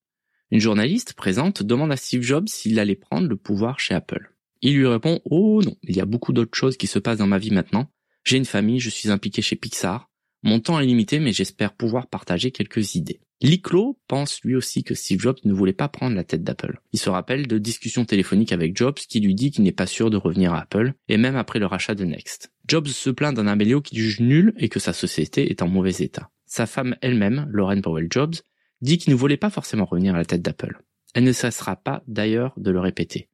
Une 0.51 0.60
journaliste 0.60 1.13
présente 1.13 1.63
demande 1.63 1.93
à 1.93 1.96
Steve 1.96 2.24
Jobs 2.24 2.50
s'il 2.50 2.77
allait 2.77 2.96
prendre 2.96 3.29
le 3.29 3.38
pouvoir 3.38 3.79
chez 3.79 3.93
Apple. 3.93 4.36
Il 4.62 4.75
lui 4.75 4.86
répond 4.86 5.22
Oh 5.24 5.62
non, 5.63 5.77
il 5.84 5.96
y 5.96 6.01
a 6.01 6.05
beaucoup 6.05 6.34
d'autres 6.34 6.58
choses 6.58 6.75
qui 6.75 6.88
se 6.88 7.00
passent 7.00 7.20
dans 7.20 7.27
ma 7.27 7.38
vie 7.38 7.51
maintenant. 7.51 7.89
J'ai 8.25 8.36
une 8.36 8.46
famille, 8.46 8.81
je 8.81 8.89
suis 8.89 9.10
impliqué 9.10 9.41
chez 9.41 9.55
Pixar. 9.55 10.10
Mon 10.43 10.60
temps 10.60 10.77
est 10.79 10.86
limité, 10.86 11.20
mais 11.20 11.31
j'espère 11.31 11.74
pouvoir 11.74 12.08
partager 12.08 12.51
quelques 12.51 12.96
idées. 12.96 13.22
Liclo 13.41 13.98
pense 14.10 14.41
lui 14.43 14.55
aussi 14.55 14.84
que 14.84 14.93
Steve 14.93 15.22
Jobs 15.22 15.39
ne 15.46 15.53
voulait 15.53 15.72
pas 15.72 15.88
prendre 15.88 16.15
la 16.15 16.25
tête 16.25 16.43
d'Apple. 16.43 16.81
Il 16.91 17.00
se 17.00 17.10
rappelle 17.10 17.48
de 17.48 17.58
discussions 17.58 18.03
téléphoniques 18.03 18.51
avec 18.51 18.75
Jobs 18.75 18.96
qui 18.96 19.22
lui 19.22 19.34
dit 19.34 19.51
qu'il 19.51 19.63
n'est 19.63 19.72
pas 19.72 19.88
sûr 19.88 20.10
de 20.10 20.17
revenir 20.17 20.53
à 20.53 20.62
Apple, 20.62 20.93
et 21.08 21.17
même 21.17 21.38
après 21.38 21.60
le 21.60 21.65
rachat 21.65 21.96
de 21.96 22.03
Next. 22.03 22.51
Jobs 22.67 22.88
se 22.88 23.10
plaint 23.10 23.36
d'un 23.36 23.48
Amelio 23.48 23.81
qui 23.81 23.96
juge 23.96 24.20
nul 24.20 24.53
et 24.58 24.67
que 24.67 24.79
sa 24.79 24.93
société 24.93 25.50
est 25.50 25.62
en 25.62 25.70
mauvais 25.70 25.96
état. 26.00 26.29
Sa 26.46 26.65
femme 26.65 26.98
elle-même, 27.01 27.48
Lauren 27.50 27.81
Powell 27.81 28.08
Jobs, 28.12 28.36
dit 28.82 28.98
qu'il 28.98 29.14
ne 29.14 29.18
voulait 29.18 29.38
pas 29.38 29.50
forcément 29.50 29.86
revenir 29.86 30.16
à 30.16 30.18
la 30.18 30.26
tête 30.26 30.42
d'Apple. 30.42 30.82
Elle 31.14 31.24
ne 31.24 31.32
cessera 31.32 31.76
pas 31.76 32.04
d'ailleurs 32.08 32.54
de 32.58 32.72
le 32.72 32.80
répéter. 32.80 33.30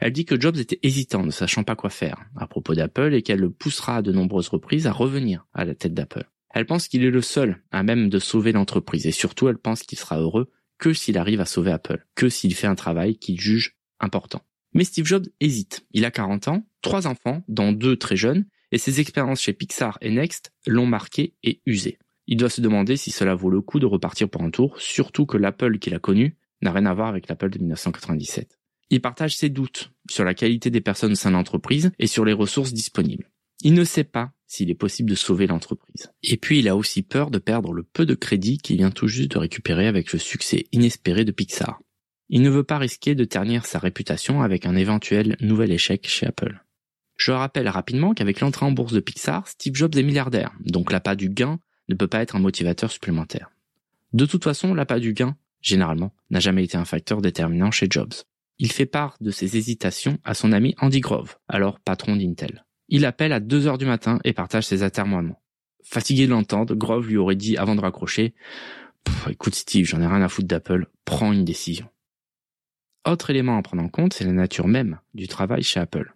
Elle 0.00 0.12
dit 0.12 0.24
que 0.24 0.40
Jobs 0.40 0.56
était 0.56 0.80
hésitant, 0.82 1.22
ne 1.22 1.30
sachant 1.30 1.64
pas 1.64 1.76
quoi 1.76 1.90
faire 1.90 2.24
à 2.36 2.46
propos 2.46 2.74
d'Apple 2.74 3.14
et 3.14 3.22
qu'elle 3.22 3.40
le 3.40 3.50
poussera 3.50 3.96
à 3.96 4.02
de 4.02 4.12
nombreuses 4.12 4.48
reprises 4.48 4.86
à 4.86 4.92
revenir 4.92 5.46
à 5.54 5.64
la 5.64 5.74
tête 5.74 5.94
d'Apple. 5.94 6.28
Elle 6.54 6.66
pense 6.66 6.88
qu'il 6.88 7.04
est 7.04 7.10
le 7.10 7.22
seul 7.22 7.62
à 7.70 7.82
même 7.82 8.08
de 8.08 8.18
sauver 8.18 8.52
l'entreprise 8.52 9.06
et 9.06 9.12
surtout 9.12 9.48
elle 9.48 9.58
pense 9.58 9.82
qu'il 9.82 9.98
sera 9.98 10.18
heureux 10.18 10.50
que 10.78 10.92
s'il 10.92 11.18
arrive 11.18 11.40
à 11.40 11.46
sauver 11.46 11.70
Apple, 11.70 12.06
que 12.14 12.28
s'il 12.28 12.54
fait 12.54 12.66
un 12.66 12.74
travail 12.74 13.16
qu'il 13.16 13.40
juge 13.40 13.76
important. 14.00 14.42
Mais 14.72 14.84
Steve 14.84 15.06
Jobs 15.06 15.26
hésite. 15.40 15.86
Il 15.92 16.04
a 16.04 16.10
40 16.10 16.48
ans, 16.48 16.66
trois 16.82 17.06
enfants, 17.06 17.42
dont 17.48 17.72
deux 17.72 17.96
très 17.96 18.16
jeunes, 18.16 18.46
et 18.72 18.78
ses 18.78 19.00
expériences 19.00 19.40
chez 19.40 19.52
Pixar 19.52 19.96
et 20.00 20.10
Next 20.10 20.52
l'ont 20.66 20.86
marqué 20.86 21.34
et 21.42 21.62
usé. 21.66 21.98
Il 22.26 22.36
doit 22.36 22.50
se 22.50 22.60
demander 22.60 22.96
si 22.96 23.10
cela 23.10 23.34
vaut 23.34 23.50
le 23.50 23.60
coup 23.60 23.78
de 23.78 23.86
repartir 23.86 24.28
pour 24.28 24.42
un 24.42 24.50
tour, 24.50 24.80
surtout 24.80 25.26
que 25.26 25.36
l'Apple 25.36 25.78
qu'il 25.78 25.94
a 25.94 25.98
connu 25.98 26.36
n'a 26.62 26.72
rien 26.72 26.86
à 26.86 26.94
voir 26.94 27.08
avec 27.08 27.28
l'Apple 27.28 27.50
de 27.50 27.58
1997. 27.58 28.58
Il 28.90 29.00
partage 29.00 29.36
ses 29.36 29.48
doutes 29.48 29.92
sur 30.10 30.24
la 30.24 30.34
qualité 30.34 30.70
des 30.70 30.80
personnes 30.80 31.12
au 31.12 31.16
sein 31.16 31.30
de 31.30 31.36
l'entreprise 31.36 31.90
et 31.98 32.06
sur 32.06 32.24
les 32.24 32.32
ressources 32.32 32.72
disponibles. 32.72 33.30
Il 33.62 33.74
ne 33.74 33.84
sait 33.84 34.04
pas 34.04 34.32
s'il 34.46 34.70
est 34.70 34.74
possible 34.74 35.10
de 35.10 35.14
sauver 35.14 35.46
l'entreprise. 35.46 36.12
Et 36.22 36.36
puis 36.36 36.60
il 36.60 36.68
a 36.68 36.76
aussi 36.76 37.02
peur 37.02 37.30
de 37.30 37.38
perdre 37.38 37.72
le 37.72 37.82
peu 37.82 38.06
de 38.06 38.14
crédit 38.14 38.58
qu'il 38.58 38.76
vient 38.76 38.90
tout 38.90 39.08
juste 39.08 39.32
de 39.32 39.38
récupérer 39.38 39.86
avec 39.86 40.12
le 40.12 40.18
succès 40.18 40.66
inespéré 40.72 41.24
de 41.24 41.32
Pixar. 41.32 41.80
Il 42.28 42.42
ne 42.42 42.50
veut 42.50 42.64
pas 42.64 42.78
risquer 42.78 43.14
de 43.14 43.24
ternir 43.24 43.66
sa 43.66 43.78
réputation 43.78 44.42
avec 44.42 44.66
un 44.66 44.76
éventuel 44.76 45.36
nouvel 45.40 45.72
échec 45.72 46.06
chez 46.06 46.26
Apple. 46.26 46.60
Je 47.16 47.32
rappelle 47.32 47.68
rapidement 47.68 48.14
qu'avec 48.14 48.40
l'entrée 48.40 48.66
en 48.66 48.72
bourse 48.72 48.92
de 48.92 49.00
Pixar, 49.00 49.48
Steve 49.48 49.74
Jobs 49.74 49.96
est 49.96 50.02
milliardaire, 50.02 50.52
donc 50.60 50.92
l'appât 50.92 51.16
du 51.16 51.30
gain 51.30 51.58
ne 51.88 51.94
peut 51.94 52.08
pas 52.08 52.22
être 52.22 52.36
un 52.36 52.40
motivateur 52.40 52.90
supplémentaire. 52.90 53.50
De 54.12 54.26
toute 54.26 54.44
façon, 54.44 54.74
l'appât 54.74 55.00
du 55.00 55.12
gain, 55.12 55.36
généralement, 55.60 56.12
n'a 56.30 56.40
jamais 56.40 56.64
été 56.64 56.76
un 56.76 56.84
facteur 56.84 57.20
déterminant 57.20 57.70
chez 57.70 57.86
Jobs. 57.90 58.14
Il 58.58 58.72
fait 58.72 58.86
part 58.86 59.16
de 59.20 59.30
ses 59.30 59.56
hésitations 59.56 60.18
à 60.24 60.34
son 60.34 60.52
ami 60.52 60.74
Andy 60.78 61.00
Grove, 61.00 61.36
alors 61.48 61.80
patron 61.80 62.16
d'Intel. 62.16 62.64
Il 62.88 63.04
appelle 63.04 63.32
à 63.32 63.40
2 63.40 63.66
heures 63.66 63.78
du 63.78 63.86
matin 63.86 64.18
et 64.24 64.32
partage 64.32 64.66
ses 64.66 64.82
atermoiements. 64.82 65.42
Fatigué 65.82 66.26
de 66.26 66.32
l'entendre, 66.32 66.74
Grove 66.74 67.08
lui 67.08 67.16
aurait 67.16 67.36
dit 67.36 67.56
avant 67.56 67.74
de 67.74 67.80
raccrocher 67.80 68.34
Écoute 69.28 69.54
Steve, 69.54 69.86
j'en 69.86 70.00
ai 70.00 70.06
rien 70.06 70.22
à 70.22 70.28
foutre 70.28 70.48
d'Apple, 70.48 70.88
prends 71.04 71.32
une 71.32 71.44
décision. 71.44 71.88
Autre 73.06 73.30
élément 73.30 73.56
à 73.56 73.62
prendre 73.62 73.82
en 73.82 73.88
compte, 73.88 74.14
c'est 74.14 74.24
la 74.24 74.32
nature 74.32 74.66
même 74.66 74.98
du 75.14 75.28
travail 75.28 75.62
chez 75.62 75.78
Apple. 75.78 76.14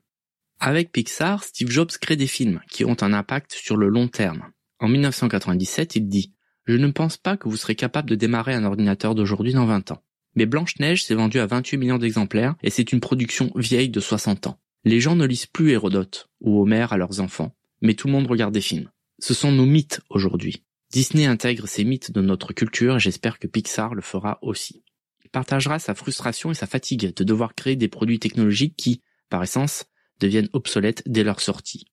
Avec 0.59 0.91
Pixar, 0.93 1.45
Steve 1.45 1.71
Jobs 1.71 1.93
crée 2.00 2.17
des 2.17 2.27
films 2.27 2.61
qui 2.69 2.85
ont 2.85 2.97
un 3.00 3.12
impact 3.12 3.53
sur 3.53 3.77
le 3.77 3.89
long 3.89 4.09
terme. 4.09 4.50
En 4.81 4.89
1997, 4.89 5.97
il 5.97 6.09
dit 6.09 6.33
Je 6.65 6.77
ne 6.77 6.91
pense 6.91 7.19
pas 7.19 7.37
que 7.37 7.49
vous 7.49 7.57
serez 7.57 7.75
capable 7.75 8.09
de 8.09 8.15
démarrer 8.15 8.55
un 8.55 8.65
ordinateur 8.65 9.15
d'aujourd'hui 9.15 9.53
dans 9.53 9.67
20 9.67 9.93
ans. 9.93 10.03
Mais 10.35 10.47
Blanche-Neige 10.47 11.05
s'est 11.05 11.15
vendue 11.15 11.39
à 11.39 11.47
28 11.47 11.77
millions 11.77 11.99
d'exemplaires 11.99 12.55
et 12.63 12.71
c'est 12.71 12.93
une 12.93 13.01
production 13.01 13.53
vieille 13.55 13.91
de 13.91 14.01
60 14.01 14.47
ans. 14.47 14.59
Les 14.85 15.01
gens 15.01 15.17
ne 15.17 15.27
lisent 15.27 15.47
plus 15.47 15.73
Hérodote 15.73 16.31
ou 16.41 16.63
Homère 16.63 16.93
à 16.95 16.97
leurs 16.97 17.21
enfants, 17.21 17.55
mais 17.83 17.95
tout 17.95 18.07
le 18.07 18.15
monde 18.15 18.27
regarde 18.27 18.55
des 18.55 18.61
films. 18.63 18.91
Ce 19.19 19.35
sont 19.35 19.53
nos 19.53 19.67
mythes 19.67 20.01
aujourd'hui. 20.09 20.65
Disney 20.91 21.27
intègre 21.27 21.69
ces 21.69 21.85
mythes 21.85 22.11
de 22.11 22.23
notre 22.23 22.55
culture 22.55 22.97
et 22.97 23.01
j'espère 23.01 23.39
que 23.39 23.47
Pixar 23.47 23.95
le 23.95 24.01
fera 24.01 24.39
aussi. 24.41 24.83
Il 25.25 25.31
partagera 25.31 25.79
sa 25.79 25.95
frustration 25.95 26.51
et 26.51 26.55
sa 26.55 26.67
fatigue 26.67 27.15
de 27.15 27.25
devoir 27.25 27.55
créer 27.55 27.77
des 27.77 27.89
produits 27.89 28.19
technologiques 28.19 28.77
qui, 28.77 29.03
par 29.29 29.43
essence, 29.43 29.85
deviennent 30.21 30.49
obsolètes 30.53 31.03
dès 31.07 31.23
leur 31.23 31.41
sortie. 31.41 31.85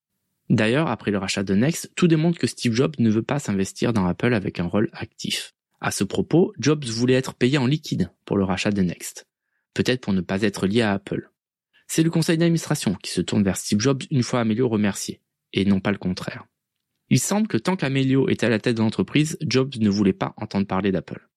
D'ailleurs, 0.49 0.87
après 0.87 1.11
le 1.11 1.17
rachat 1.17 1.43
de 1.43 1.53
Next, 1.53 1.91
tout 1.95 2.07
démontre 2.07 2.39
que 2.39 2.47
Steve 2.47 2.73
Jobs 2.73 2.95
ne 2.99 3.09
veut 3.09 3.23
pas 3.23 3.39
s'investir 3.39 3.93
dans 3.93 4.05
Apple 4.05 4.33
avec 4.33 4.59
un 4.59 4.65
rôle 4.65 4.89
actif. 4.93 5.53
À 5.81 5.91
ce 5.91 6.03
propos, 6.03 6.53
Jobs 6.57 6.85
voulait 6.85 7.13
être 7.15 7.33
payé 7.33 7.57
en 7.57 7.67
liquide 7.67 8.11
pour 8.25 8.37
le 8.37 8.43
rachat 8.43 8.71
de 8.71 8.81
Next. 8.81 9.27
Peut-être 9.73 10.01
pour 10.01 10.13
ne 10.13 10.21
pas 10.21 10.41
être 10.41 10.65
lié 10.65 10.81
à 10.81 10.93
Apple. 10.93 11.29
C'est 11.87 12.03
le 12.03 12.09
conseil 12.09 12.37
d'administration 12.37 12.95
qui 12.95 13.11
se 13.11 13.21
tourne 13.21 13.43
vers 13.43 13.57
Steve 13.57 13.79
Jobs 13.79 14.03
une 14.09 14.23
fois 14.23 14.39
Amelio 14.39 14.67
remercié, 14.67 15.21
et 15.53 15.65
non 15.65 15.79
pas 15.79 15.91
le 15.91 15.97
contraire. 15.97 16.45
Il 17.09 17.19
semble 17.19 17.47
que 17.47 17.57
tant 17.57 17.75
qu'Amelio 17.75 18.27
était 18.27 18.47
à 18.47 18.49
la 18.49 18.59
tête 18.59 18.75
de 18.75 18.81
l'entreprise, 18.81 19.37
Jobs 19.41 19.75
ne 19.79 19.89
voulait 19.89 20.13
pas 20.13 20.33
entendre 20.37 20.67
parler 20.67 20.91
d'Apple. 20.91 21.29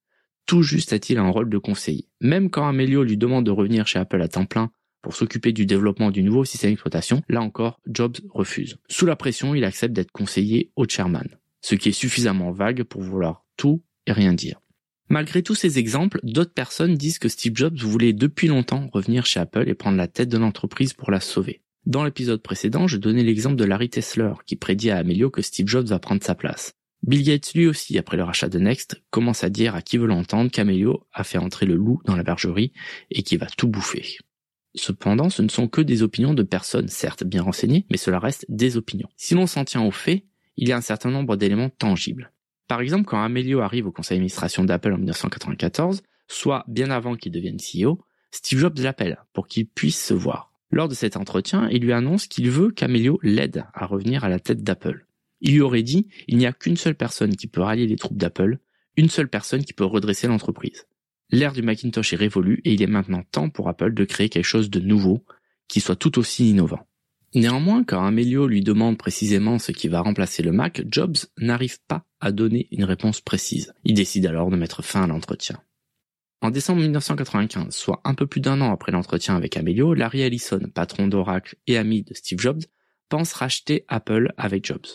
Tout 0.47 0.63
juste 0.63 0.93
a-t-il 0.93 1.19
un 1.19 1.29
rôle 1.29 1.49
de 1.49 1.59
conseiller. 1.59 2.09
Même 2.21 2.51
quand 2.51 2.67
Amelio 2.67 3.05
lui 3.05 3.17
demande 3.17 3.47
de 3.47 3.53
revenir 3.53 3.87
chez 3.87 4.01
Apple 4.01 4.21
à 4.21 4.29
temps 4.29 4.47
plein 4.47 4.73
pour 5.03 5.15
s'occuper 5.15 5.53
du 5.53 5.67
développement 5.67 6.11
du 6.11 6.23
nouveau 6.23 6.45
système 6.45 6.71
d'exploitation, 6.71 7.23
là 7.29 7.41
encore, 7.41 7.81
Jobs 7.87 8.19
refuse. 8.31 8.79
Sous 8.89 9.07
la 9.07 9.17
pression, 9.17 9.55
il 9.55 9.65
accepte 9.65 9.95
d'être 9.95 10.13
conseiller 10.13 10.71
au 10.77 10.87
chairman, 10.87 11.29
ce 11.61 11.75
qui 11.75 11.89
est 11.89 11.93
suffisamment 11.93 12.53
vague 12.53 12.83
pour 12.85 13.03
vouloir 13.03 13.45
tout 13.57 13.83
et 14.07 14.13
rien 14.13 14.33
dire. 14.33 14.61
Malgré 15.09 15.43
tous 15.43 15.57
ces 15.57 15.79
exemples, 15.79 16.21
d'autres 16.23 16.55
personnes 16.55 16.95
disent 16.95 17.19
que 17.19 17.29
Steve 17.29 17.57
Jobs 17.57 17.77
voulait 17.77 18.13
depuis 18.13 18.47
longtemps 18.47 18.89
revenir 18.93 19.27
chez 19.27 19.41
Apple 19.41 19.69
et 19.69 19.75
prendre 19.75 19.97
la 19.97 20.07
tête 20.07 20.29
de 20.29 20.39
l'entreprise 20.39 20.93
pour 20.93 21.11
la 21.11 21.19
sauver. 21.19 21.63
Dans 21.85 22.05
l'épisode 22.05 22.43
précédent, 22.43 22.87
je 22.87 22.97
donnais 22.97 23.25
l'exemple 23.25 23.57
de 23.57 23.65
Larry 23.65 23.89
Tesler, 23.89 24.35
qui 24.47 24.55
prédit 24.55 24.91
à 24.91 24.99
Amelio 24.99 25.31
que 25.31 25.43
Steve 25.43 25.67
Jobs 25.67 25.87
va 25.87 25.99
prendre 25.99 26.23
sa 26.23 26.37
place. 26.37 26.75
Bill 27.03 27.25
Gates 27.25 27.55
lui 27.55 27.67
aussi, 27.67 27.99
après 27.99 28.19
le 28.19 28.23
rachat 28.23 28.49
de 28.49 28.59
Next, 28.59 29.03
commence 29.11 29.43
à 29.43 29.51
dire 29.51 29.75
à 29.75 29.83
qui 29.83 29.97
veut 29.97 30.07
l'entendre 30.07 30.51
qu'Amelio 30.51 31.07
a 31.13 31.25
fait 31.25 31.39
entrer 31.39 31.67
le 31.67 31.75
loup 31.75 32.01
dans 32.05 32.15
la 32.15 32.23
bergerie 32.23 32.73
et 33.11 33.23
qu'il 33.23 33.39
va 33.39 33.47
tout 33.47 33.67
bouffer. 33.67 34.19
Cependant, 34.75 35.31
ce 35.31 35.43
ne 35.43 35.49
sont 35.49 35.69
que 35.69 35.81
des 35.81 36.03
opinions 36.03 36.35
de 36.35 36.43
personnes, 36.43 36.89
certes 36.89 37.25
bien 37.25 37.43
renseignées, 37.43 37.87
mais 37.91 37.97
cela 37.97 38.19
reste 38.19 38.47
des 38.49 38.77
opinions. 38.77 39.09
Si 39.17 39.35
l'on 39.35 39.47
s'en 39.47 39.65
tient 39.65 39.83
aux 39.83 39.91
faits, 39.91 40.23
il 40.57 40.69
y 40.69 40.73
a 40.73 40.77
un 40.77 40.83
certain 40.83 41.11
nombre 41.11 41.37
d'éléments 41.37 41.71
tangibles. 41.71 42.33
Par 42.69 42.81
exemple, 42.81 43.05
quand 43.05 43.21
Amelio 43.21 43.61
arrive 43.61 43.87
au 43.87 43.93
conseil 43.93 44.17
d'administration 44.17 44.65
d'Apple 44.65 44.93
en 44.93 44.99
1994, 44.99 46.03
soit 46.29 46.65
bien 46.69 46.91
avant 46.91 47.17
qu'il 47.17 47.33
devienne 47.33 47.57
CEO, 47.57 47.99
Steve 48.31 48.61
Jobs 48.61 48.79
l'appelle 48.79 49.19
pour 49.33 49.49
qu'il 49.49 49.67
puisse 49.67 50.01
se 50.01 50.15
voir. 50.15 50.53
Lors 50.71 50.87
de 50.87 50.95
cet 50.95 51.17
entretien, 51.17 51.69
il 51.71 51.83
lui 51.83 51.93
annonce 51.93 52.29
qu'il 52.29 52.49
veut 52.49 52.71
qu'Amelio 52.71 53.19
l'aide 53.23 53.65
à 53.75 53.87
revenir 53.87 54.23
à 54.23 54.29
la 54.29 54.39
tête 54.39 54.63
d'Apple. 54.63 55.07
Il 55.41 55.55
lui 55.55 55.61
aurait 55.63 55.83
dit, 55.83 56.07
il 56.29 56.37
n'y 56.37 56.47
a 56.47 56.53
qu'une 56.53 56.77
seule 56.77 56.95
personne 56.95 57.35
qui 57.35 57.49
peut 57.49 57.63
rallier 57.63 57.89
les 57.89 57.97
troupes 57.97 58.17
d'Apple, 58.17 58.59
une 58.97 59.09
seule 59.09 59.29
personne 59.29 59.65
qui 59.65 59.73
peut 59.73 59.85
redresser 59.85 60.29
l'entreprise. 60.29 60.87
L'ère 61.33 61.53
du 61.53 61.63
Macintosh 61.63 62.13
est 62.13 62.17
révolue 62.17 62.61
et 62.65 62.73
il 62.73 62.83
est 62.83 62.87
maintenant 62.87 63.23
temps 63.31 63.51
pour 63.51 63.69
Apple 63.69 63.95
de 63.95 64.05
créer 64.05 64.29
quelque 64.29 64.45
chose 64.45 64.71
de 64.71 64.81
nouveau 64.81 65.25
qui 65.69 65.81
soit 65.81 65.97
tout 65.97 66.19
aussi 66.19 66.51
innovant. 66.51 66.87
Néanmoins, 67.35 67.85
quand 67.85 68.05
Amelio 68.05 68.49
lui 68.49 68.61
demande 68.61 68.99
précisément 68.99 69.61
ce 69.61 69.71
qui 69.71 69.87
va 69.87 70.01
remplacer 70.01 70.43
le 70.43 70.51
Mac, 70.51 70.83
Jobs 70.91 71.17
n'arrive 71.39 71.79
pas 71.87 72.05
à 72.19 72.33
donner 72.33 72.67
une 72.73 72.83
réponse 72.83 73.21
précise. 73.21 73.73
Il 73.85 73.95
décide 73.95 74.27
alors 74.27 74.51
de 74.51 74.57
mettre 74.57 74.83
fin 74.83 75.05
à 75.05 75.07
l'entretien. 75.07 75.61
En 76.41 76.51
décembre 76.51 76.81
1995, 76.81 77.73
soit 77.73 78.01
un 78.05 78.15
peu 78.15 78.27
plus 78.27 78.41
d'un 78.41 78.61
an 78.61 78.73
après 78.73 78.91
l'entretien 78.91 79.37
avec 79.37 79.57
Amelio, 79.57 79.95
Larry 79.95 80.23
Ellison, 80.23 80.61
patron 80.75 81.07
d'Oracle 81.07 81.57
et 81.69 81.77
ami 81.77 82.03
de 82.03 82.15
Steve 82.15 82.41
Jobs, 82.41 82.63
pense 83.09 83.33
racheter 83.35 83.85
Apple 83.87 84.33
avec 84.37 84.65
Jobs. 84.65 84.87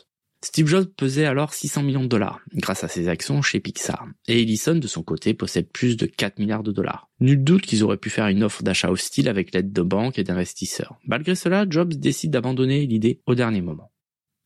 Steve 0.46 0.68
Jobs 0.68 0.86
pesait 0.96 1.26
alors 1.26 1.56
600 1.56 1.82
millions 1.82 2.04
de 2.04 2.08
dollars 2.08 2.40
grâce 2.54 2.84
à 2.84 2.88
ses 2.88 3.08
actions 3.08 3.42
chez 3.42 3.60
Pixar. 3.60 4.06
Et 4.28 4.44
Ellison, 4.44 4.76
de 4.76 4.86
son 4.86 5.02
côté, 5.02 5.34
possède 5.34 5.68
plus 5.68 5.98
de 5.98 6.06
4 6.06 6.38
milliards 6.38 6.62
de 6.62 6.72
dollars. 6.72 7.10
Nul 7.20 7.44
doute 7.44 7.64
qu'ils 7.64 7.84
auraient 7.84 7.98
pu 7.98 8.12
faire 8.12 8.28
une 8.28 8.44
offre 8.44 8.62
d'achat 8.62 8.92
hostile 8.92 9.28
avec 9.28 9.56
l'aide 9.56 9.74
de 9.74 9.82
banques 9.82 10.20
et 10.20 10.24
d'investisseurs. 10.24 11.00
Malgré 11.04 11.34
cela, 11.34 11.66
Jobs 11.68 11.96
décide 11.96 12.30
d'abandonner 12.30 12.86
l'idée 12.86 13.22
au 13.26 13.34
dernier 13.34 13.62
moment. 13.62 13.92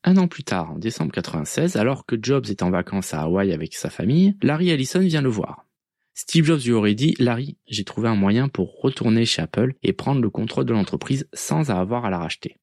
Un 0.06 0.16
an 0.16 0.30
plus 0.30 0.46
tard, 0.46 0.72
en 0.72 0.80
décembre 0.80 1.12
96, 1.12 1.76
alors 1.76 2.06
que 2.06 2.16
Jobs 2.20 2.46
est 2.50 2.64
en 2.64 2.70
vacances 2.70 3.14
à 3.14 3.24
Hawaï 3.24 3.52
avec 3.52 3.76
sa 3.76 3.90
famille, 3.90 4.38
Larry 4.42 4.70
Ellison 4.70 5.02
vient 5.02 5.22
le 5.22 5.28
voir. 5.28 5.66
Steve 6.14 6.46
Jobs 6.46 6.62
lui 6.64 6.72
aurait 6.72 6.96
dit, 6.96 7.14
Larry, 7.20 7.58
j'ai 7.68 7.84
trouvé 7.84 8.08
un 8.08 8.16
moyen 8.16 8.48
pour 8.48 8.80
retourner 8.80 9.26
chez 9.26 9.42
Apple 9.42 9.74
et 9.84 9.92
prendre 9.92 10.22
le 10.22 10.30
contrôle 10.30 10.64
de 10.64 10.72
l'entreprise 10.72 11.28
sans 11.34 11.72
avoir 11.72 12.06
à 12.06 12.10
la 12.10 12.20
racheter. 12.20 12.56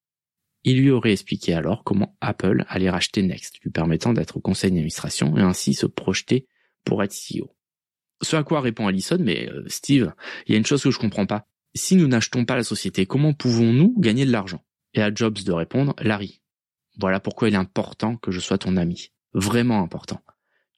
Il 0.67 0.81
lui 0.81 0.91
aurait 0.91 1.13
expliqué 1.13 1.55
alors 1.55 1.85
comment 1.85 2.17
Apple 2.21 2.65
allait 2.69 2.91
racheter 2.91 3.23
Next, 3.23 3.61
lui 3.63 3.71
permettant 3.71 4.13
d'être 4.13 4.37
au 4.37 4.41
conseil 4.41 4.73
d'administration 4.73 5.39
et 5.39 5.41
ainsi 5.41 5.75
se 5.75 5.87
projeter 5.87 6.49
pour 6.85 7.05
être 7.05 7.15
CEO. 7.15 7.55
Ce 8.21 8.35
à 8.35 8.43
quoi 8.43 8.61
répond 8.61 8.89
Allison, 8.89 9.19
mais 9.21 9.49
euh, 9.49 9.63
Steve, 9.69 10.13
il 10.47 10.53
y 10.53 10.55
a 10.57 10.59
une 10.59 10.67
chose 10.67 10.83
que 10.83 10.91
je 10.91 10.99
comprends 10.99 11.25
pas. 11.25 11.47
Si 11.77 11.95
nous 11.95 12.09
n'achetons 12.09 12.45
pas 12.45 12.57
la 12.57 12.65
société, 12.65 13.07
comment 13.07 13.33
pouvons-nous 13.33 13.95
gagner 13.99 14.27
de 14.27 14.33
l'argent? 14.33 14.61
Et 14.93 15.03
à 15.03 15.15
Jobs 15.15 15.39
de 15.45 15.53
répondre, 15.53 15.95
Larry, 16.01 16.43
voilà 16.99 17.21
pourquoi 17.21 17.49
il 17.49 17.55
est 17.55 17.59
important 17.59 18.17
que 18.17 18.33
je 18.33 18.41
sois 18.41 18.59
ton 18.59 18.77
ami. 18.77 19.13
Vraiment 19.35 19.81
important. 19.83 20.21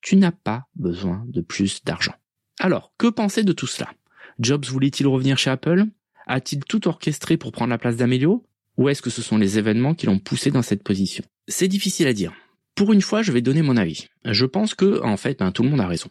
Tu 0.02 0.16
n'as 0.16 0.32
pas 0.32 0.66
besoin 0.74 1.24
de 1.28 1.40
plus 1.40 1.82
d'argent. 1.82 2.14
Alors, 2.60 2.92
que 2.98 3.06
penser 3.06 3.42
de 3.42 3.52
tout 3.52 3.66
cela? 3.66 3.90
Jobs 4.38 4.66
voulait-il 4.66 5.06
revenir 5.06 5.38
chez 5.38 5.48
Apple? 5.48 5.86
A-t-il 6.26 6.62
tout 6.64 6.88
orchestré 6.88 7.38
pour 7.38 7.52
prendre 7.52 7.70
la 7.70 7.78
place 7.78 7.96
d'Amelio? 7.96 8.44
Ou 8.78 8.88
est-ce 8.88 9.02
que 9.02 9.10
ce 9.10 9.20
sont 9.20 9.36
les 9.36 9.58
événements 9.58 9.94
qui 9.94 10.06
l'ont 10.06 10.18
poussé 10.18 10.50
dans 10.50 10.62
cette 10.62 10.82
position? 10.82 11.24
C'est 11.48 11.68
difficile 11.68 12.06
à 12.06 12.14
dire. 12.14 12.32
Pour 12.74 12.92
une 12.92 13.02
fois, 13.02 13.22
je 13.22 13.32
vais 13.32 13.42
donner 13.42 13.60
mon 13.60 13.76
avis. 13.76 14.06
Je 14.24 14.46
pense 14.46 14.74
que, 14.74 15.02
en 15.02 15.16
fait, 15.16 15.40
ben, 15.40 15.50
tout 15.50 15.64
le 15.64 15.68
monde 15.68 15.80
a 15.80 15.88
raison. 15.88 16.08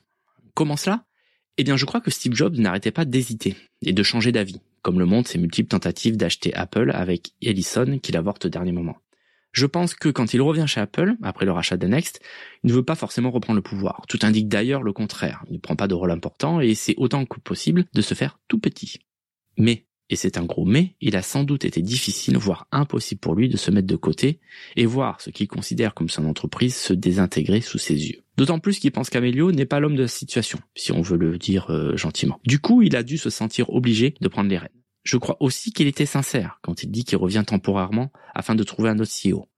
Comment 0.54 0.76
cela? 0.76 1.06
Eh 1.58 1.64
bien, 1.64 1.78
je 1.78 1.86
crois 1.86 2.02
que 2.02 2.12
Steve 2.12 2.36
Jobs 2.36 2.58
n'arrêtait 2.58 2.92
pas 2.92 3.06
d'hésiter 3.06 3.56
et 3.82 3.94
de 3.94 4.04
changer 4.04 4.32
d'avis, 4.32 4.60
comme 4.84 5.00
le 5.00 5.06
montrent 5.06 5.30
ses 5.30 5.40
multiples 5.40 5.70
tentatives 5.70 6.18
d'acheter 6.18 6.54
Apple 6.54 6.92
avec 6.94 7.32
Ellison 7.42 8.00
qu'il 8.00 8.18
avorte 8.18 8.46
au 8.46 8.50
dernier 8.50 8.74
moment. 8.74 8.98
Je 9.54 9.66
pense 9.66 9.96
que 9.96 10.10
quand 10.10 10.36
il 10.36 10.42
revient 10.42 10.66
chez 10.68 10.82
Apple, 10.82 11.16
après 11.24 11.46
le 11.46 11.52
rachat 11.52 11.78
de 11.78 11.88
Next, 11.88 12.22
il 12.64 12.70
ne 12.70 12.76
veut 12.76 12.84
pas 12.84 12.94
forcément 12.94 13.32
reprendre 13.32 13.56
le 13.56 13.64
pouvoir. 13.64 14.04
Tout 14.08 14.20
indique 14.22 14.50
d'ailleurs 14.50 14.84
le 14.84 14.94
contraire. 14.94 15.44
Il 15.48 15.54
ne 15.54 15.60
prend 15.60 15.76
pas 15.76 15.88
de 15.88 15.96
rôle 15.96 16.12
important 16.12 16.62
et 16.62 16.68
essaie 16.68 16.94
autant 16.98 17.26
que 17.26 17.40
possible 17.40 17.86
de 17.94 18.02
se 18.04 18.14
faire 18.14 18.38
tout 18.48 18.60
petit. 18.60 19.00
Mais 19.58 19.87
et 20.10 20.16
c'est 20.16 20.38
un 20.38 20.46
gros 20.46 20.66
mais, 20.66 20.96
il 21.02 21.16
a 21.18 21.22
sans 21.22 21.44
doute 21.44 21.66
été 21.66 21.82
difficile, 21.82 22.38
voire 22.38 22.68
impossible 22.72 23.20
pour 23.20 23.36
lui 23.36 23.50
de 23.50 23.58
se 23.58 23.72
mettre 23.72 23.88
de 23.88 23.96
côté 23.96 24.40
et 24.76 24.86
voir 24.86 25.20
ce 25.20 25.30
qu'il 25.30 25.48
considère 25.48 25.94
comme 25.94 26.10
son 26.10 26.26
entreprise 26.26 26.76
se 26.76 26.94
désintégrer 26.94 27.60
sous 27.62 27.78
ses 27.78 28.10
yeux. 28.10 28.24
D'autant 28.38 28.60
plus 28.60 28.80
qu'il 28.80 28.92
pense 28.92 29.10
qu'Amelio 29.10 29.52
n'est 29.52 29.66
pas 29.66 29.80
l'homme 29.80 29.96
de 29.96 30.04
la 30.04 30.08
situation, 30.08 30.60
si 30.76 30.92
on 30.92 31.02
veut 31.02 31.18
le 31.18 31.38
dire 31.38 31.70
euh, 31.72 31.98
gentiment. 31.98 32.40
Du 32.46 32.60
coup, 32.60 32.82
il 32.82 32.96
a 32.96 33.04
dû 33.04 33.18
se 33.18 33.30
sentir 33.30 33.70
obligé 33.72 34.16
de 34.22 34.28
prendre 34.28 34.50
les 34.50 34.58
rênes. 34.58 34.70
Je 35.04 35.18
crois 35.18 35.38
aussi 35.40 35.72
qu'il 35.72 35.88
était 35.88 36.06
sincère 36.06 36.60
quand 36.62 36.84
il 36.84 36.92
dit 36.92 37.04
qu'il 37.04 37.18
revient 37.18 37.44
temporairement 37.46 38.12
afin 38.34 38.56
de 38.56 38.64
trouver 38.64 38.90
un 38.90 39.00
autre 39.00 39.12
CEO. 39.12 39.50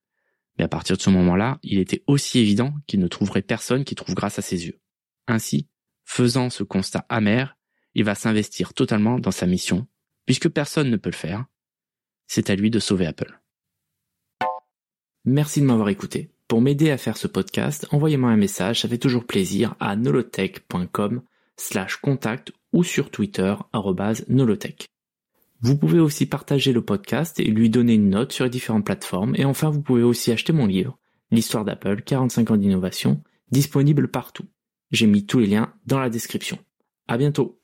Mais 0.58 0.66
à 0.66 0.68
partir 0.68 0.98
de 0.98 1.02
ce 1.02 1.10
moment-là, 1.10 1.60
il 1.64 1.80
était 1.80 2.04
aussi 2.08 2.40
évident 2.40 2.74
qu'il 2.88 3.00
ne 3.00 3.08
trouverait 3.08 3.42
personne 3.42 3.84
qui 3.84 3.96
trouve 3.96 4.16
grâce 4.16 4.40
à 4.40 4.42
ses 4.42 4.66
yeux. 4.66 4.80
Ainsi, 5.28 5.68
faisant 6.06 6.50
ce 6.50 6.64
constat 6.64 7.06
amer, 7.10 7.58
il 7.96 8.04
va 8.04 8.16
s'investir 8.16 8.74
totalement 8.74 9.20
dans 9.20 9.32
sa 9.32 9.46
mission, 9.46 9.88
puisque 10.30 10.50
personne 10.50 10.92
ne 10.92 10.96
peut 10.96 11.10
le 11.10 11.15
faire. 11.15 11.46
C'est 12.28 12.52
à 12.52 12.56
lui 12.56 12.70
de 12.70 12.78
sauver 12.78 13.08
Apple. 13.08 13.42
Merci 15.26 15.60
de 15.60 15.65
m'avoir 15.65 15.89
écouté. 15.89 16.30
Pour 16.48 16.62
m'aider 16.62 16.92
à 16.92 17.00
faire 17.00 17.18
ce 17.18 17.26
podcast, 17.26 17.88
envoyez-moi 17.89 18.30
un 18.30 18.38
message, 18.38 18.82
ça 18.82 18.88
fait 18.88 19.00
toujours 19.00 19.26
plaisir, 19.26 19.74
à 19.80 19.96
nolotech.com 19.96 21.24
slash 21.58 21.96
contact 21.96 22.52
ou 22.74 22.84
sur 22.84 23.10
Twitter, 23.10 23.56
nolotech. 24.28 24.86
Vous 25.62 25.76
pouvez 25.76 26.00
aussi 26.00 26.28
partager 26.28 26.74
le 26.74 26.86
podcast 26.86 27.39
et 27.39 27.46
lui 27.46 27.72
donner 27.72 27.96
une 27.96 28.12
note 28.12 28.32
sur 28.32 28.44
les 28.44 28.52
différentes 28.52 28.86
plateformes. 28.86 29.36
Et 29.36 29.46
enfin, 29.46 29.72
vous 29.72 29.82
pouvez 29.82 30.04
aussi 30.04 30.32
acheter 30.32 30.54
mon 30.54 30.68
livre, 30.68 31.00
L'histoire 31.32 31.65
d'Apple, 31.65 32.04
45 32.04 32.52
ans 32.52 32.58
d'innovation, 32.58 33.24
disponible 33.50 34.10
partout. 34.10 34.46
J'ai 34.92 35.08
mis 35.08 35.26
tous 35.26 35.39
les 35.39 35.48
liens 35.48 35.74
dans 35.88 35.98
la 35.98 36.12
description. 36.12 36.60
À 37.08 37.18
bientôt! 37.18 37.59